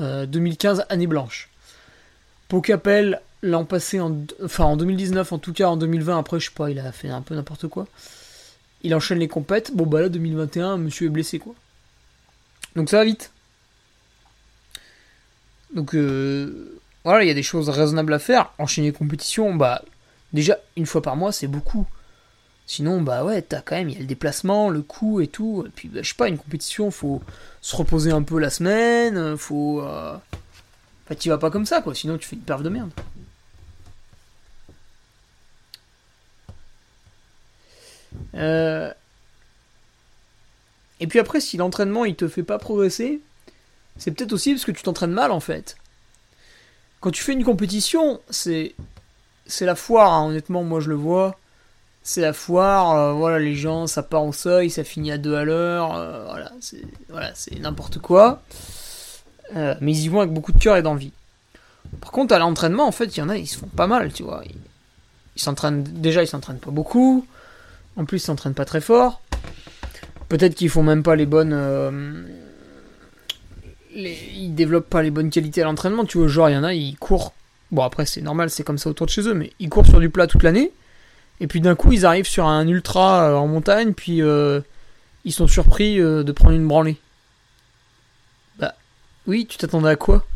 [0.00, 1.50] 2015, année blanche.
[2.48, 6.54] Pocapel, l'an passé, en, enfin en 2019 en tout cas, en 2020, après je sais
[6.54, 7.86] pas, il a fait un peu n'importe quoi.
[8.82, 11.54] Il enchaîne les compètes, bon bah là 2021, monsieur est blessé quoi.
[12.78, 13.30] Donc ça va vite.
[15.74, 18.52] Donc euh, voilà, il y a des choses raisonnables à faire.
[18.58, 19.82] Enchaîner les compétitions, bah
[20.32, 21.86] déjà une fois par mois c'est beaucoup.
[22.66, 25.64] Sinon, bah ouais, t'as quand même, il y a le déplacement, le coût et tout.
[25.66, 27.22] Et puis, bah, je sais pas, une compétition, faut
[27.62, 29.80] se reposer un peu la semaine, faut.
[29.82, 30.16] Euh,
[31.08, 31.94] Enfin, tu vas pas comme ça, quoi.
[31.94, 32.90] Sinon, tu fais une perf de merde.
[38.34, 38.92] Euh,
[41.00, 43.20] et puis après, si l'entraînement il te fait pas progresser,
[43.98, 45.76] c'est peut-être aussi parce que tu t'entraînes mal en fait.
[47.00, 48.74] Quand tu fais une compétition, c'est
[49.46, 50.12] c'est la foire.
[50.12, 50.26] Hein.
[50.28, 51.38] Honnêtement, moi je le vois.
[52.02, 52.96] C'est la foire.
[52.96, 55.94] Euh, voilà, les gens, ça part au seuil, ça finit à deux à l'heure.
[55.96, 58.42] Euh, voilà, c'est voilà, c'est n'importe quoi.
[59.56, 61.12] Euh, mais ils y vont avec beaucoup de cœur et d'envie.
[62.00, 64.12] Par contre, à l'entraînement, en fait, il y en a, ils se font pas mal,
[64.12, 64.42] tu vois.
[65.36, 67.26] Ils s'entraînent déjà, ils s'entraînent pas beaucoup.
[67.96, 69.22] En plus, ils s'entraînent pas très fort.
[70.28, 71.52] Peut-être qu'ils font même pas les bonnes.
[71.54, 72.22] Euh,
[73.94, 76.04] ils développent pas les bonnes qualités à l'entraînement.
[76.04, 77.32] Tu vois, genre, il y en a, ils courent.
[77.70, 80.00] Bon, après, c'est normal, c'est comme ça autour de chez eux, mais ils courent sur
[80.00, 80.72] du plat toute l'année.
[81.40, 84.20] Et puis d'un coup, ils arrivent sur un ultra euh, en montagne, puis
[85.24, 86.96] ils sont surpris de prendre une branlée.
[89.28, 90.26] Oui, tu t'attendais à quoi?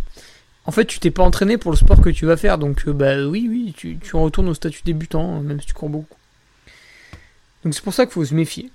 [0.66, 2.92] En fait, tu t'es pas entraîné pour le sport que tu vas faire, donc euh,
[2.92, 6.18] bah oui, oui, tu, tu retournes au statut débutant, même si tu cours beaucoup.
[7.64, 8.70] Donc c'est pour ça qu'il faut se méfier.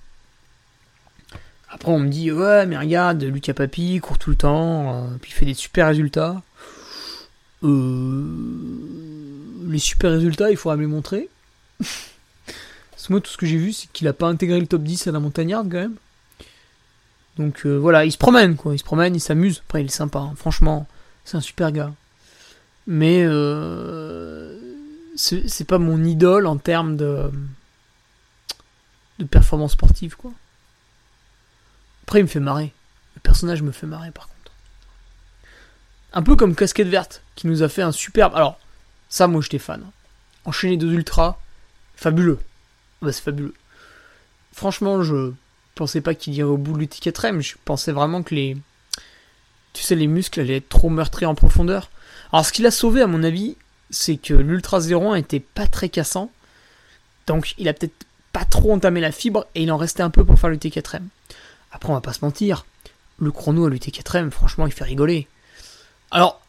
[1.78, 5.30] Après, on me dit, ouais, mais regarde, Lucas Papi court tout le temps, euh, puis
[5.30, 6.42] il fait des super résultats.
[7.63, 8.26] Euh,
[9.68, 11.30] les super résultats, il faudra me les montrer.
[11.78, 15.06] Parce moi, tout ce que j'ai vu, c'est qu'il a pas intégré le top 10
[15.06, 15.98] à la montagnarde quand même.
[17.38, 18.74] Donc euh, voilà, il se promène, quoi.
[18.74, 19.62] Il se promène, il s'amuse.
[19.68, 20.18] Après, il est sympa.
[20.18, 20.34] Hein.
[20.36, 20.88] Franchement,
[21.26, 21.94] c'est un super gars.
[22.88, 23.24] Mais
[25.16, 27.30] c'est pas mon idole en termes de,
[29.20, 30.34] de performance sportive, quoi.
[32.08, 32.72] Après, il me fait marrer.
[33.15, 34.54] Le personnage me fait marrer, par contre.
[36.13, 38.34] Un peu comme Casquette Verte, qui nous a fait un superbe.
[38.34, 38.58] Alors,
[39.10, 39.84] ça, moi, j'étais fan.
[40.46, 41.38] Enchaîner deux ultras,
[41.98, 42.39] fabuleux.
[43.02, 43.54] Bah, c'est fabuleux.
[44.54, 45.34] Franchement, je
[45.76, 47.41] pensais pas qu'il irait au bout de l'étiquette REM.
[47.41, 48.56] Je pensais vraiment que les.
[49.74, 51.91] Tu sais, les muscles allaient être trop meurtris en profondeur.
[52.32, 53.58] Alors, ce qu'il a sauvé, à mon avis,
[53.89, 56.32] c'est que l'Ultra 01 était pas très cassant.
[57.28, 60.24] Donc, il a peut-être pas trop entamé la fibre et il en restait un peu
[60.24, 61.02] pour faire l'UT4M.
[61.78, 62.66] Après, on va pas se mentir.
[63.20, 65.28] Le chrono à l'UT4M, franchement, il fait rigoler.
[66.10, 66.42] Alors,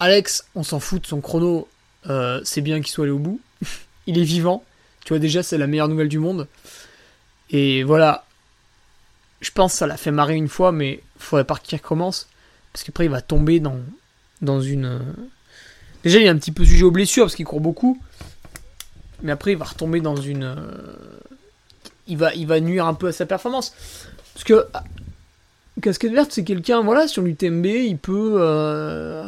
[0.00, 1.68] Alex, on s'en fout de son chrono.
[2.08, 3.40] Euh, c'est bien qu'il soit allé au bout.
[4.08, 4.64] il est vivant.
[5.04, 6.48] Tu vois, déjà, c'est la meilleure nouvelle du monde.
[7.50, 8.24] Et voilà,
[9.40, 12.28] je pense que ça l'a fait marrer une fois, mais faudrait pas qu'il recommence.
[12.72, 13.78] Parce qu'après, il va tomber dans,
[14.40, 14.86] dans une.
[14.86, 14.98] Euh,
[16.02, 18.02] déjà, il est un petit peu sujet aux blessures parce qu'il court beaucoup.
[19.22, 20.42] Mais après, il va retomber dans une.
[20.42, 20.56] Euh,
[22.08, 23.72] il va, il va nuire un peu à sa performance.
[24.34, 24.66] Parce que
[25.80, 28.36] Casquette Verte, c'est quelqu'un, voilà, sur l'UTMB, il peut.
[28.38, 29.26] Euh,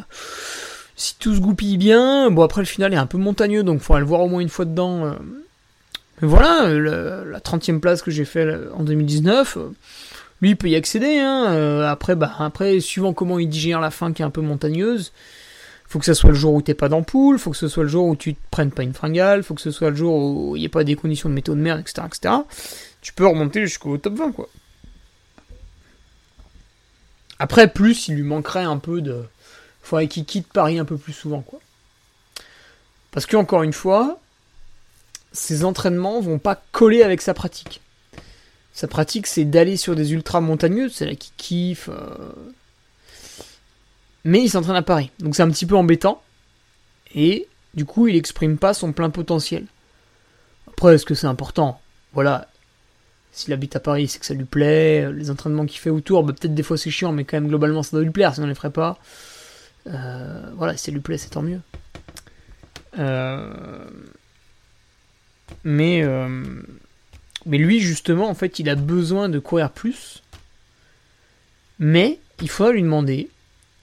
[0.97, 3.85] si tout se goupille bien, bon, après le final est un peu montagneux, donc il
[3.85, 5.07] faudra le voir au moins une fois dedans.
[5.07, 5.15] euh.
[6.23, 9.71] Mais voilà, la 30e place que j'ai fait en 2019, euh,
[10.41, 11.19] lui, il peut y accéder.
[11.19, 11.47] Hein.
[11.49, 15.13] Euh, après, bah, après, suivant comment il digère la fin qui est un peu montagneuse,
[15.89, 17.89] faut que ce soit le jour où t'es pas d'ampoule, faut que ce soit le
[17.89, 20.57] jour où tu te prennes pas une fringale, faut que ce soit le jour où
[20.57, 22.35] il n'y a pas des conditions de météo de merde, etc., etc.
[23.01, 24.49] Tu peux remonter jusqu'au top 20, quoi.
[27.39, 29.25] Après, plus, il lui manquerait un peu de.
[29.83, 31.61] Faudrait qu'il quitte Paris un peu plus souvent, quoi.
[33.11, 34.21] Parce que, encore une fois,
[35.33, 37.81] ses entraînements vont pas coller avec sa pratique.
[38.73, 41.89] Sa pratique, c'est d'aller sur des ultras montagneux, c'est là qu'il kiffe.
[41.93, 42.33] euh.
[44.25, 45.11] Mais il s'entraîne à Paris.
[45.21, 46.23] Donc c'est un petit peu embêtant.
[47.15, 49.67] Et du coup, il exprime pas son plein potentiel.
[50.69, 51.81] Après, est-ce que c'est important?
[52.15, 52.49] Voilà.
[53.35, 55.13] S'il habite à Paris, c'est que ça lui plaît.
[55.13, 57.83] Les entraînements qu'il fait autour, bah, peut-être des fois c'est chiant, mais quand même globalement
[57.83, 58.99] ça doit lui plaire, sinon on les ferait pas.
[59.89, 61.61] Euh, voilà, si ça lui plaît, c'est tant mieux.
[62.99, 63.53] Euh,
[65.65, 66.43] Mais, euh,
[67.47, 70.23] mais lui, justement, en fait, il a besoin de courir plus.
[71.79, 73.29] Mais il faudra lui demander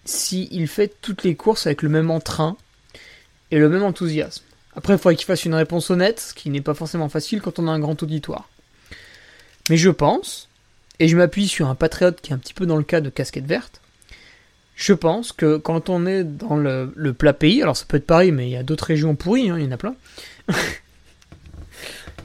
[0.05, 2.57] s'il fait toutes les courses avec le même entrain
[3.51, 4.43] et le même enthousiasme.
[4.75, 7.59] Après, il faudrait qu'il fasse une réponse honnête, ce qui n'est pas forcément facile quand
[7.59, 8.47] on a un grand auditoire.
[9.71, 10.49] Mais je pense,
[10.99, 13.09] et je m'appuie sur un patriote qui est un petit peu dans le cas de
[13.09, 13.79] casquette verte,
[14.75, 18.33] je pense que quand on est dans le, plat pays, alors ça peut être Paris,
[18.33, 19.95] mais il y a d'autres régions pourries, hein, il y en a plein.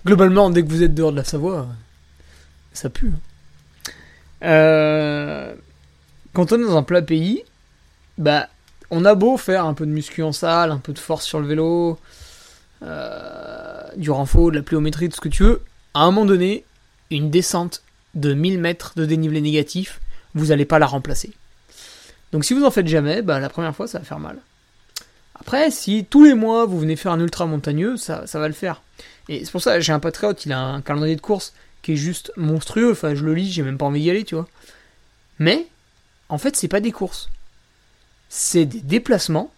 [0.04, 1.68] Globalement, dès que vous êtes dehors de la Savoie,
[2.72, 3.12] ça pue.
[3.14, 3.92] hein.
[4.42, 5.54] Euh,
[6.32, 7.44] quand on est dans un plat pays,
[8.18, 8.48] bah,
[8.90, 11.38] on a beau faire un peu de muscu en salle, un peu de force sur
[11.38, 11.96] le vélo,
[12.82, 15.62] euh, du renfort, de la pliométrie, tout ce que tu veux,
[15.94, 16.64] à un moment donné,
[17.10, 17.82] une descente
[18.14, 20.00] de 1000 mètres de dénivelé négatif,
[20.34, 21.32] vous n'allez pas la remplacer.
[22.32, 24.38] Donc si vous en faites jamais, bah, la première fois ça va faire mal.
[25.38, 28.82] Après, si tous les mois vous venez faire un ultra montagneux, ça, va le faire.
[29.28, 31.96] Et c'est pour ça, j'ai un patriote, il a un calendrier de course qui est
[31.96, 32.92] juste monstrueux.
[32.92, 34.48] Enfin, je le lis, j'ai même pas envie d'y aller, tu vois.
[35.38, 35.66] Mais,
[36.28, 37.28] en fait, c'est pas des courses.
[38.28, 39.52] C'est des déplacements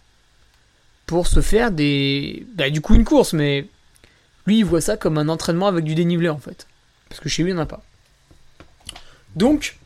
[1.05, 2.45] pour se faire des.
[2.55, 3.65] Bah, du coup, une course, mais
[4.45, 6.67] lui, il voit ça comme un entraînement avec du dénivelé, en fait.
[7.09, 7.81] Parce que chez lui, il n'y en a pas.
[9.35, 9.77] Donc,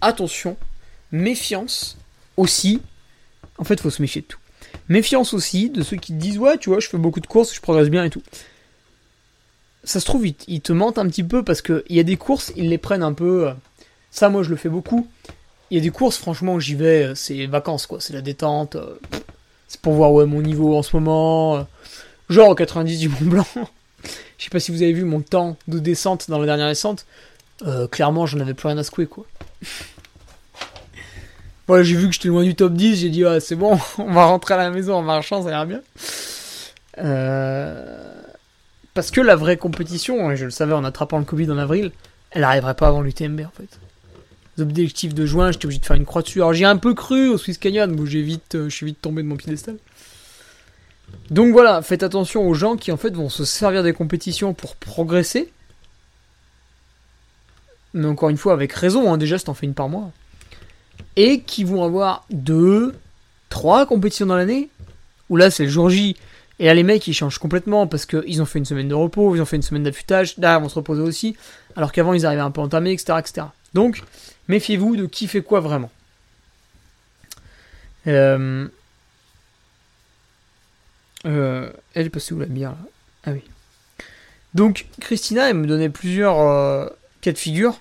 [0.00, 0.56] attention,
[1.12, 1.96] méfiance
[2.36, 2.80] aussi.
[3.58, 4.38] En fait, il faut se méfier de tout.
[4.88, 7.54] Méfiance aussi de ceux qui te disent Ouais, tu vois, je fais beaucoup de courses,
[7.54, 8.22] je progresse bien et tout.
[9.84, 12.52] Ça se trouve, ils, te mentent un petit peu parce qu'il y a des courses,
[12.56, 13.48] ils les prennent un peu.
[13.48, 13.52] euh,
[14.10, 15.06] Ça, moi, je le fais beaucoup.
[15.70, 18.00] Il y a des courses, franchement, j'y vais, euh, c'est vacances, quoi.
[18.00, 18.76] C'est la détente.
[18.76, 18.98] euh,
[19.68, 21.66] C'est pour voir mon niveau en ce moment.
[22.30, 23.46] Genre au 90 du Mont Blanc.
[24.44, 27.06] Je sais pas si vous avez vu mon temps de descente dans la dernière descente.
[27.66, 29.24] Euh, clairement, j'en avais plus rien à secouer, quoi.
[31.66, 34.12] Voilà, j'ai vu que j'étais loin du top 10, j'ai dit, ah, c'est bon, on
[34.12, 35.80] va rentrer à la maison en marchant, ça ira bien.
[36.98, 38.12] Euh,
[38.92, 41.90] Parce que la vraie compétition, et je le savais en attrapant le Covid en avril,
[42.32, 43.80] elle n'arriverait pas avant l'UTMB, en fait.
[44.58, 46.40] Les objectifs de juin, j'étais obligé de faire une croix dessus.
[46.40, 49.00] Alors, j'ai un peu cru au Swiss Canyon, où j'ai vite, euh, je suis vite
[49.00, 49.78] tombé de mon piédestal.
[51.30, 54.76] Donc voilà, faites attention aux gens qui, en fait, vont se servir des compétitions pour
[54.76, 55.52] progresser.
[57.94, 60.10] Mais encore une fois, avec raison, hein, déjà, si t'en fais une par mois
[61.16, 62.94] et qui vont avoir deux,
[63.48, 64.68] trois compétitions dans l'année,
[65.30, 66.16] où là c'est le jour J,
[66.58, 69.34] et là les mecs ils changent complètement parce qu'ils ont fait une semaine de repos,
[69.34, 71.36] ils ont fait une semaine d'affûtage, là ils vont se reposer aussi,
[71.76, 73.18] alors qu'avant ils arrivaient un peu entamés, etc.
[73.18, 73.46] etc.
[73.74, 74.02] Donc
[74.48, 75.90] méfiez-vous de qui fait quoi vraiment.
[78.06, 78.68] Euh...
[81.26, 81.70] Euh...
[81.94, 82.78] Elle est passée où la bière là
[83.24, 83.42] Ah oui.
[84.54, 86.86] Donc Christina elle me donnait plusieurs euh,
[87.20, 87.80] cas de figure.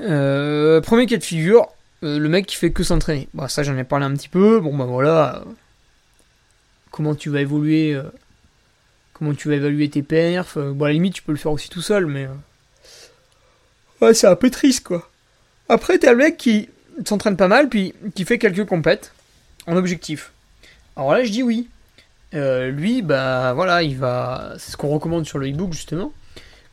[0.00, 1.68] Euh, premier cas de figure,
[2.02, 3.28] le mec qui fait que s'entraîner.
[3.34, 4.60] Bon, ça j'en ai parlé un petit peu.
[4.60, 5.42] Bon, bah voilà.
[6.90, 8.00] comment tu vas évoluer
[9.14, 11.68] Comment tu vas évaluer tes perfs Bon, à la limite, tu peux le faire aussi
[11.68, 12.28] tout seul, mais.
[14.00, 15.10] Ouais, c'est un peu triste quoi.
[15.68, 16.68] Après, t'as le mec qui
[17.04, 19.12] s'entraîne pas mal, puis qui fait quelques compètes
[19.66, 20.32] en objectif.
[20.96, 21.68] Alors là, je dis oui.
[22.34, 24.54] Euh, lui, bah voilà, il va.
[24.58, 26.12] C'est ce qu'on recommande sur le e-book justement.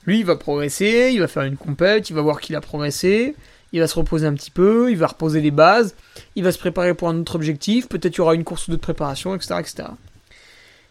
[0.05, 3.35] Lui, il va progresser, il va faire une compète, il va voir qu'il a progressé,
[3.73, 5.95] il va se reposer un petit peu, il va reposer les bases,
[6.35, 8.71] il va se préparer pour un autre objectif, peut-être il y aura une course ou
[8.71, 9.55] deux de préparation, etc.
[9.59, 9.83] etc.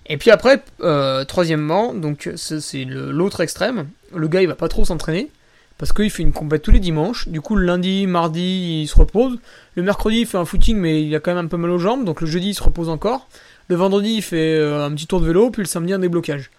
[0.07, 4.85] Et puis après, euh, troisièmement, donc c'est l'autre extrême, le gars il va pas trop
[4.85, 5.31] s'entraîner,
[5.79, 8.97] parce qu'il fait une compète tous les dimanches, du coup le lundi, mardi il se
[8.97, 9.39] repose,
[9.77, 11.79] le mercredi il fait un footing mais il a quand même un peu mal aux
[11.79, 13.29] jambes, donc le jeudi il se repose encore,
[13.69, 16.51] le vendredi il fait euh, un petit tour de vélo, puis le samedi un déblocage.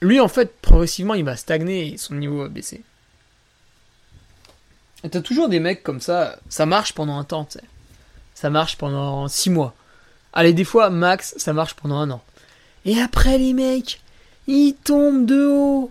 [0.00, 2.82] Lui, en fait, progressivement, il va stagner et son niveau va baisser.
[5.02, 7.64] Et t'as toujours des mecs comme ça, ça marche pendant un temps, tu sais.
[8.34, 9.74] Ça marche pendant 6 mois.
[10.32, 12.22] Allez, des fois, max, ça marche pendant un an.
[12.84, 14.00] Et après, les mecs,
[14.46, 15.90] ils tombent de haut.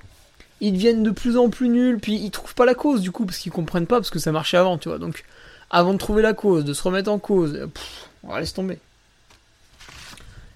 [0.62, 3.26] Ils deviennent de plus en plus nuls, puis ils trouvent pas la cause du coup,
[3.26, 4.98] parce qu'ils comprennent pas, parce que ça marchait avant, tu vois.
[4.98, 5.24] Donc,
[5.70, 7.68] avant de trouver la cause, de se remettre en cause,
[8.24, 8.80] on va laisser tomber.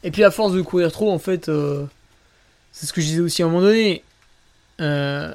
[0.03, 1.85] Et puis à force de courir trop, en fait, euh,
[2.71, 4.03] c'est ce que je disais aussi à un moment donné.
[4.79, 5.33] Euh,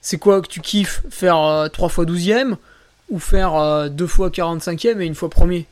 [0.00, 2.56] c'est quoi que tu kiffes Faire euh, 3 fois 12ème
[3.08, 5.66] ou faire 2 fois 45ème et une fois premier?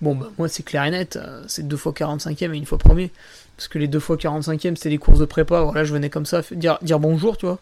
[0.00, 3.10] Bon, bah moi c'est clair et net, c'est 2 fois 45ème et une fois premier.
[3.56, 6.26] Parce que les 2 fois 45ème c'était des courses de prépa, voilà, je venais comme
[6.26, 7.58] ça dire, dire bonjour, tu vois.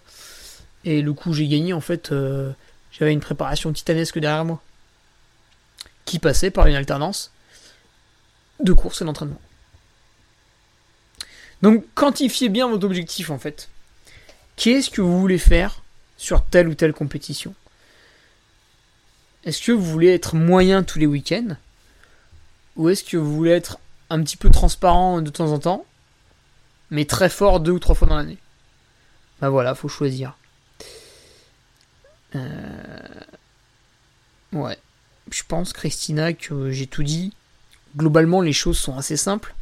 [0.85, 2.12] Et le coup j'ai gagné, en fait,
[2.93, 4.61] j'avais une préparation titanesque derrière moi.
[6.05, 7.30] Qui passait par une alternance
[8.61, 9.41] de course et d'entraînement.
[11.64, 13.70] Donc quantifiez bien votre objectif en fait.
[14.56, 15.82] Qu'est-ce que vous voulez faire
[16.18, 17.54] sur telle ou telle compétition?
[19.44, 21.56] Est-ce que vous voulez être moyen tous les week-ends?
[22.76, 23.78] Ou est-ce que vous voulez être
[24.10, 25.86] un petit peu transparent de temps en temps,
[26.90, 28.38] mais très fort deux ou trois fois dans l'année?
[29.40, 30.36] Ben voilà, faut choisir.
[32.34, 33.08] Euh...
[34.52, 34.76] Ouais.
[35.30, 37.32] Je pense, Christina, que j'ai tout dit.
[37.96, 39.54] Globalement, les choses sont assez simples.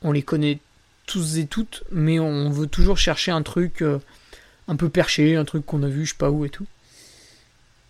[0.00, 0.60] On les connaît
[1.06, 3.98] tous et toutes, mais on veut toujours chercher un truc euh,
[4.68, 6.66] un peu perché, un truc qu'on a vu, je sais pas où et tout.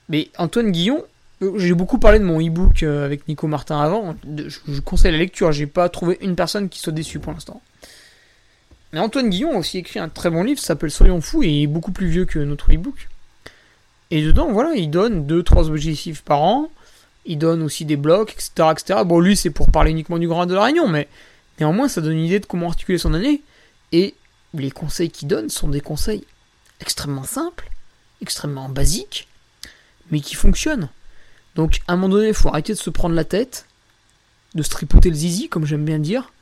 [0.08, 1.02] Mais Antoine Guillon,
[1.42, 4.16] euh, j'ai beaucoup parlé de mon e-book euh, avec Nico Martin avant.
[4.36, 7.60] Je, conseille la lecture, j'ai pas trouvé une personne qui soit déçue pour l'instant.
[8.92, 11.62] Mais Antoine Guillon a aussi écrit un très bon livre, s'appelle Soyons fous, et il
[11.64, 13.08] est beaucoup plus vieux que notre e-book.
[14.10, 16.70] Et dedans, voilà, il donne 2-3 objectifs par an,
[17.24, 18.68] il donne aussi des blocs, etc.
[18.70, 19.00] etc.
[19.04, 21.08] Bon, lui, c'est pour parler uniquement du Grand de la Réunion, mais
[21.58, 23.42] Néanmoins, ça donne une idée de comment articuler son année.
[23.92, 24.14] Et
[24.54, 26.24] les conseils qu'il donne sont des conseils
[26.80, 27.70] extrêmement simples,
[28.20, 29.28] extrêmement basiques,
[30.10, 30.88] mais qui fonctionnent.
[31.54, 33.66] Donc, à un moment donné, il faut arrêter de se prendre la tête,
[34.54, 36.32] de se tripoter le zizi, comme j'aime bien dire,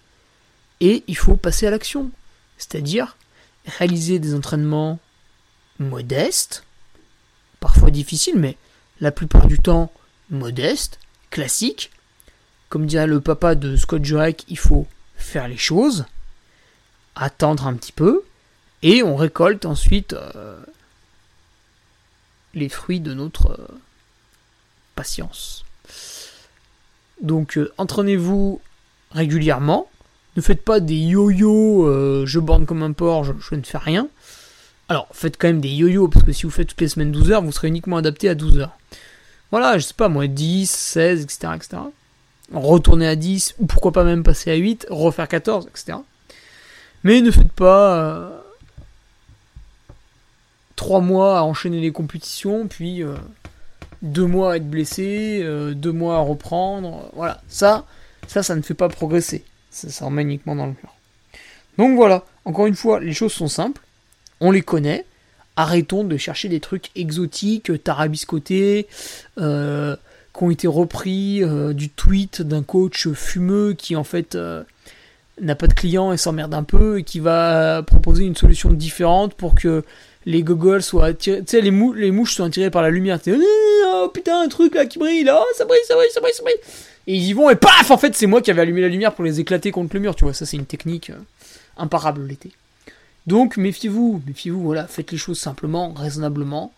[0.80, 2.10] et il faut passer à l'action.
[2.58, 3.16] C'est-à-dire
[3.66, 4.98] réaliser des entraînements
[5.78, 6.64] modestes,
[7.60, 8.56] parfois difficiles, mais
[9.00, 9.92] la plupart du temps
[10.30, 10.98] modestes,
[11.30, 11.90] classiques.
[12.68, 14.86] Comme dirait le papa de Scott Jurek, il faut
[15.24, 16.04] faire les choses,
[17.16, 18.22] attendre un petit peu,
[18.82, 20.60] et on récolte ensuite euh,
[22.52, 23.80] les fruits de notre euh,
[24.94, 25.64] patience.
[27.20, 28.60] Donc euh, entraînez-vous
[29.10, 29.88] régulièrement,
[30.36, 34.08] ne faites pas des yo-yo, je borne comme un porc, je, ne fais rien.
[34.88, 37.30] Alors faites quand même des yo-yo, parce que si vous faites toutes les semaines 12
[37.30, 38.76] heures, vous serez uniquement adapté à 12 heures.
[39.52, 41.52] Voilà, je sais pas moi, 10, 16, etc.
[41.54, 41.78] etc
[42.52, 45.98] retourner à 10, ou pourquoi pas même passer à 8, refaire 14, etc.
[47.02, 48.42] Mais ne faites pas
[50.76, 53.02] 3 euh, mois à enchaîner les compétitions, puis
[54.02, 57.10] 2 euh, mois à être blessé, 2 euh, mois à reprendre.
[57.14, 57.84] Voilà, ça,
[58.26, 59.44] ça, ça ne fait pas progresser.
[59.70, 60.94] Ça, ça remet uniquement dans le mur.
[61.78, 63.82] Donc voilà, encore une fois, les choses sont simples,
[64.40, 65.04] on les connaît.
[65.56, 68.88] Arrêtons de chercher des trucs exotiques, tarabiscotés,
[69.38, 69.96] euh,
[70.36, 74.62] qui ont été repris euh, du tweet d'un coach fumeux qui en fait euh,
[75.40, 79.34] n'a pas de client et s'emmerde un peu et qui va proposer une solution différente
[79.34, 79.84] pour que
[80.26, 83.34] les goggles soient attirés, tu sais les, les mouches sont attirées par la lumière, tu
[83.86, 86.42] oh putain un truc là qui brille, oh ça brille, ça brille, ça brille, ça
[86.42, 86.56] brille,
[87.06, 89.14] et ils y vont et paf en fait c'est moi qui avais allumé la lumière
[89.14, 90.32] pour les éclater contre le mur, tu vois.
[90.32, 91.18] Ça c'est une technique euh,
[91.76, 92.50] imparable l'été.
[93.26, 96.72] Donc méfiez-vous, méfiez-vous, voilà, faites les choses simplement, raisonnablement.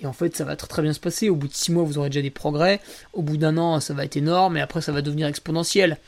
[0.00, 1.28] Et en fait, ça va très bien se passer.
[1.28, 2.80] Au bout de 6 mois, vous aurez déjà des progrès.
[3.12, 4.56] Au bout d'un an, ça va être énorme.
[4.56, 5.98] Et après, ça va devenir exponentiel.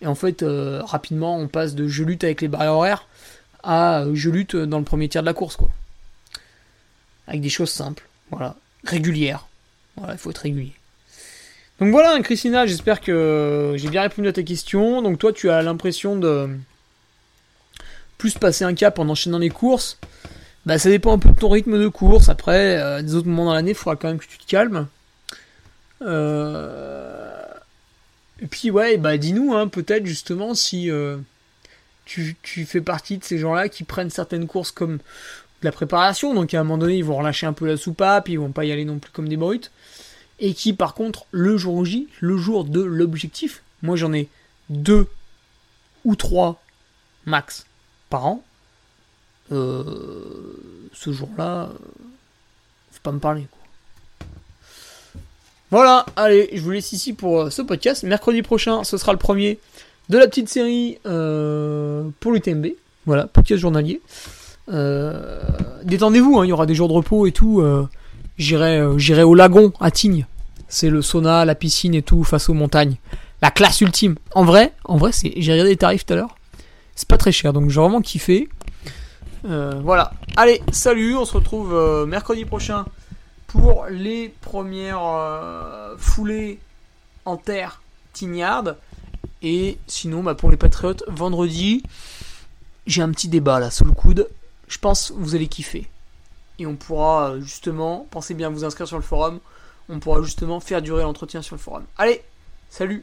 [0.00, 3.08] Et en fait, euh, rapidement, on passe de je lutte avec les barrières horaires
[3.62, 5.70] à euh, je lutte dans le premier tiers de la course, quoi.
[7.26, 8.06] Avec des choses simples.
[8.30, 8.56] Voilà.
[8.84, 9.46] Régulières.
[9.96, 10.74] Voilà, il faut être régulier.
[11.80, 15.02] Donc voilà, Christina, j'espère que j'ai bien répondu à ta question.
[15.02, 16.48] Donc toi, tu as l'impression de
[18.18, 19.98] plus passer un cap en enchaînant les courses.
[20.66, 22.28] Bah ça dépend un peu de ton rythme de course.
[22.28, 24.88] Après, euh, des autres moments dans l'année, il faudra quand même que tu te calmes.
[26.02, 27.44] Euh,
[28.40, 31.16] et puis ouais, bah dis-nous hein, peut-être justement si euh,
[32.04, 32.36] tu,
[32.66, 35.02] fais partie de ces gens-là qui prennent certaines courses comme de
[35.62, 38.38] la préparation, donc à un moment donné ils vont relâcher un peu la soupape, ils
[38.38, 39.70] vont pas y aller non plus comme des brutes,
[40.40, 44.28] et qui par contre le jour J, le jour de l'objectif, moi j'en ai
[44.68, 45.06] deux
[46.04, 46.60] ou trois
[47.24, 47.66] max
[48.10, 48.44] par an,
[49.52, 49.84] euh,
[50.92, 51.78] ce jour-là, euh,
[52.92, 53.46] faut pas me parler.
[55.70, 58.04] Voilà, allez, je vous laisse ici pour euh, ce podcast.
[58.04, 59.58] Mercredi prochain, ce sera le premier
[60.08, 62.66] de la petite série pour l'UTMB.
[63.06, 64.00] Voilà, podcast journalier.
[64.68, 67.62] détendez-vous, hein, il y aura des jours de repos et tout.
[68.38, 70.26] j'irai euh, au lagon à Tignes.
[70.68, 72.96] C'est le sauna, la piscine et tout face aux montagnes.
[73.42, 74.16] La classe ultime.
[74.34, 76.36] En vrai, en vrai, j'ai regardé les tarifs tout à l'heure.
[76.94, 78.48] C'est pas très cher, donc j'ai vraiment kiffé.
[79.44, 80.12] Euh, voilà.
[80.36, 82.86] Allez, salut, on se retrouve euh, mercredi prochain
[83.46, 86.58] pour les premières euh, foulées
[87.24, 87.82] en terre
[88.12, 88.76] tignarde.
[89.42, 91.82] Et sinon, bah, pour les patriotes, vendredi,
[92.86, 94.28] j'ai un petit débat là sous le coude.
[94.68, 95.88] Je pense que vous allez kiffer.
[96.58, 99.40] Et on pourra justement, pensez bien à vous inscrire sur le forum,
[99.88, 101.84] on pourra justement faire durer l'entretien sur le forum.
[101.98, 102.22] Allez,
[102.70, 103.02] salut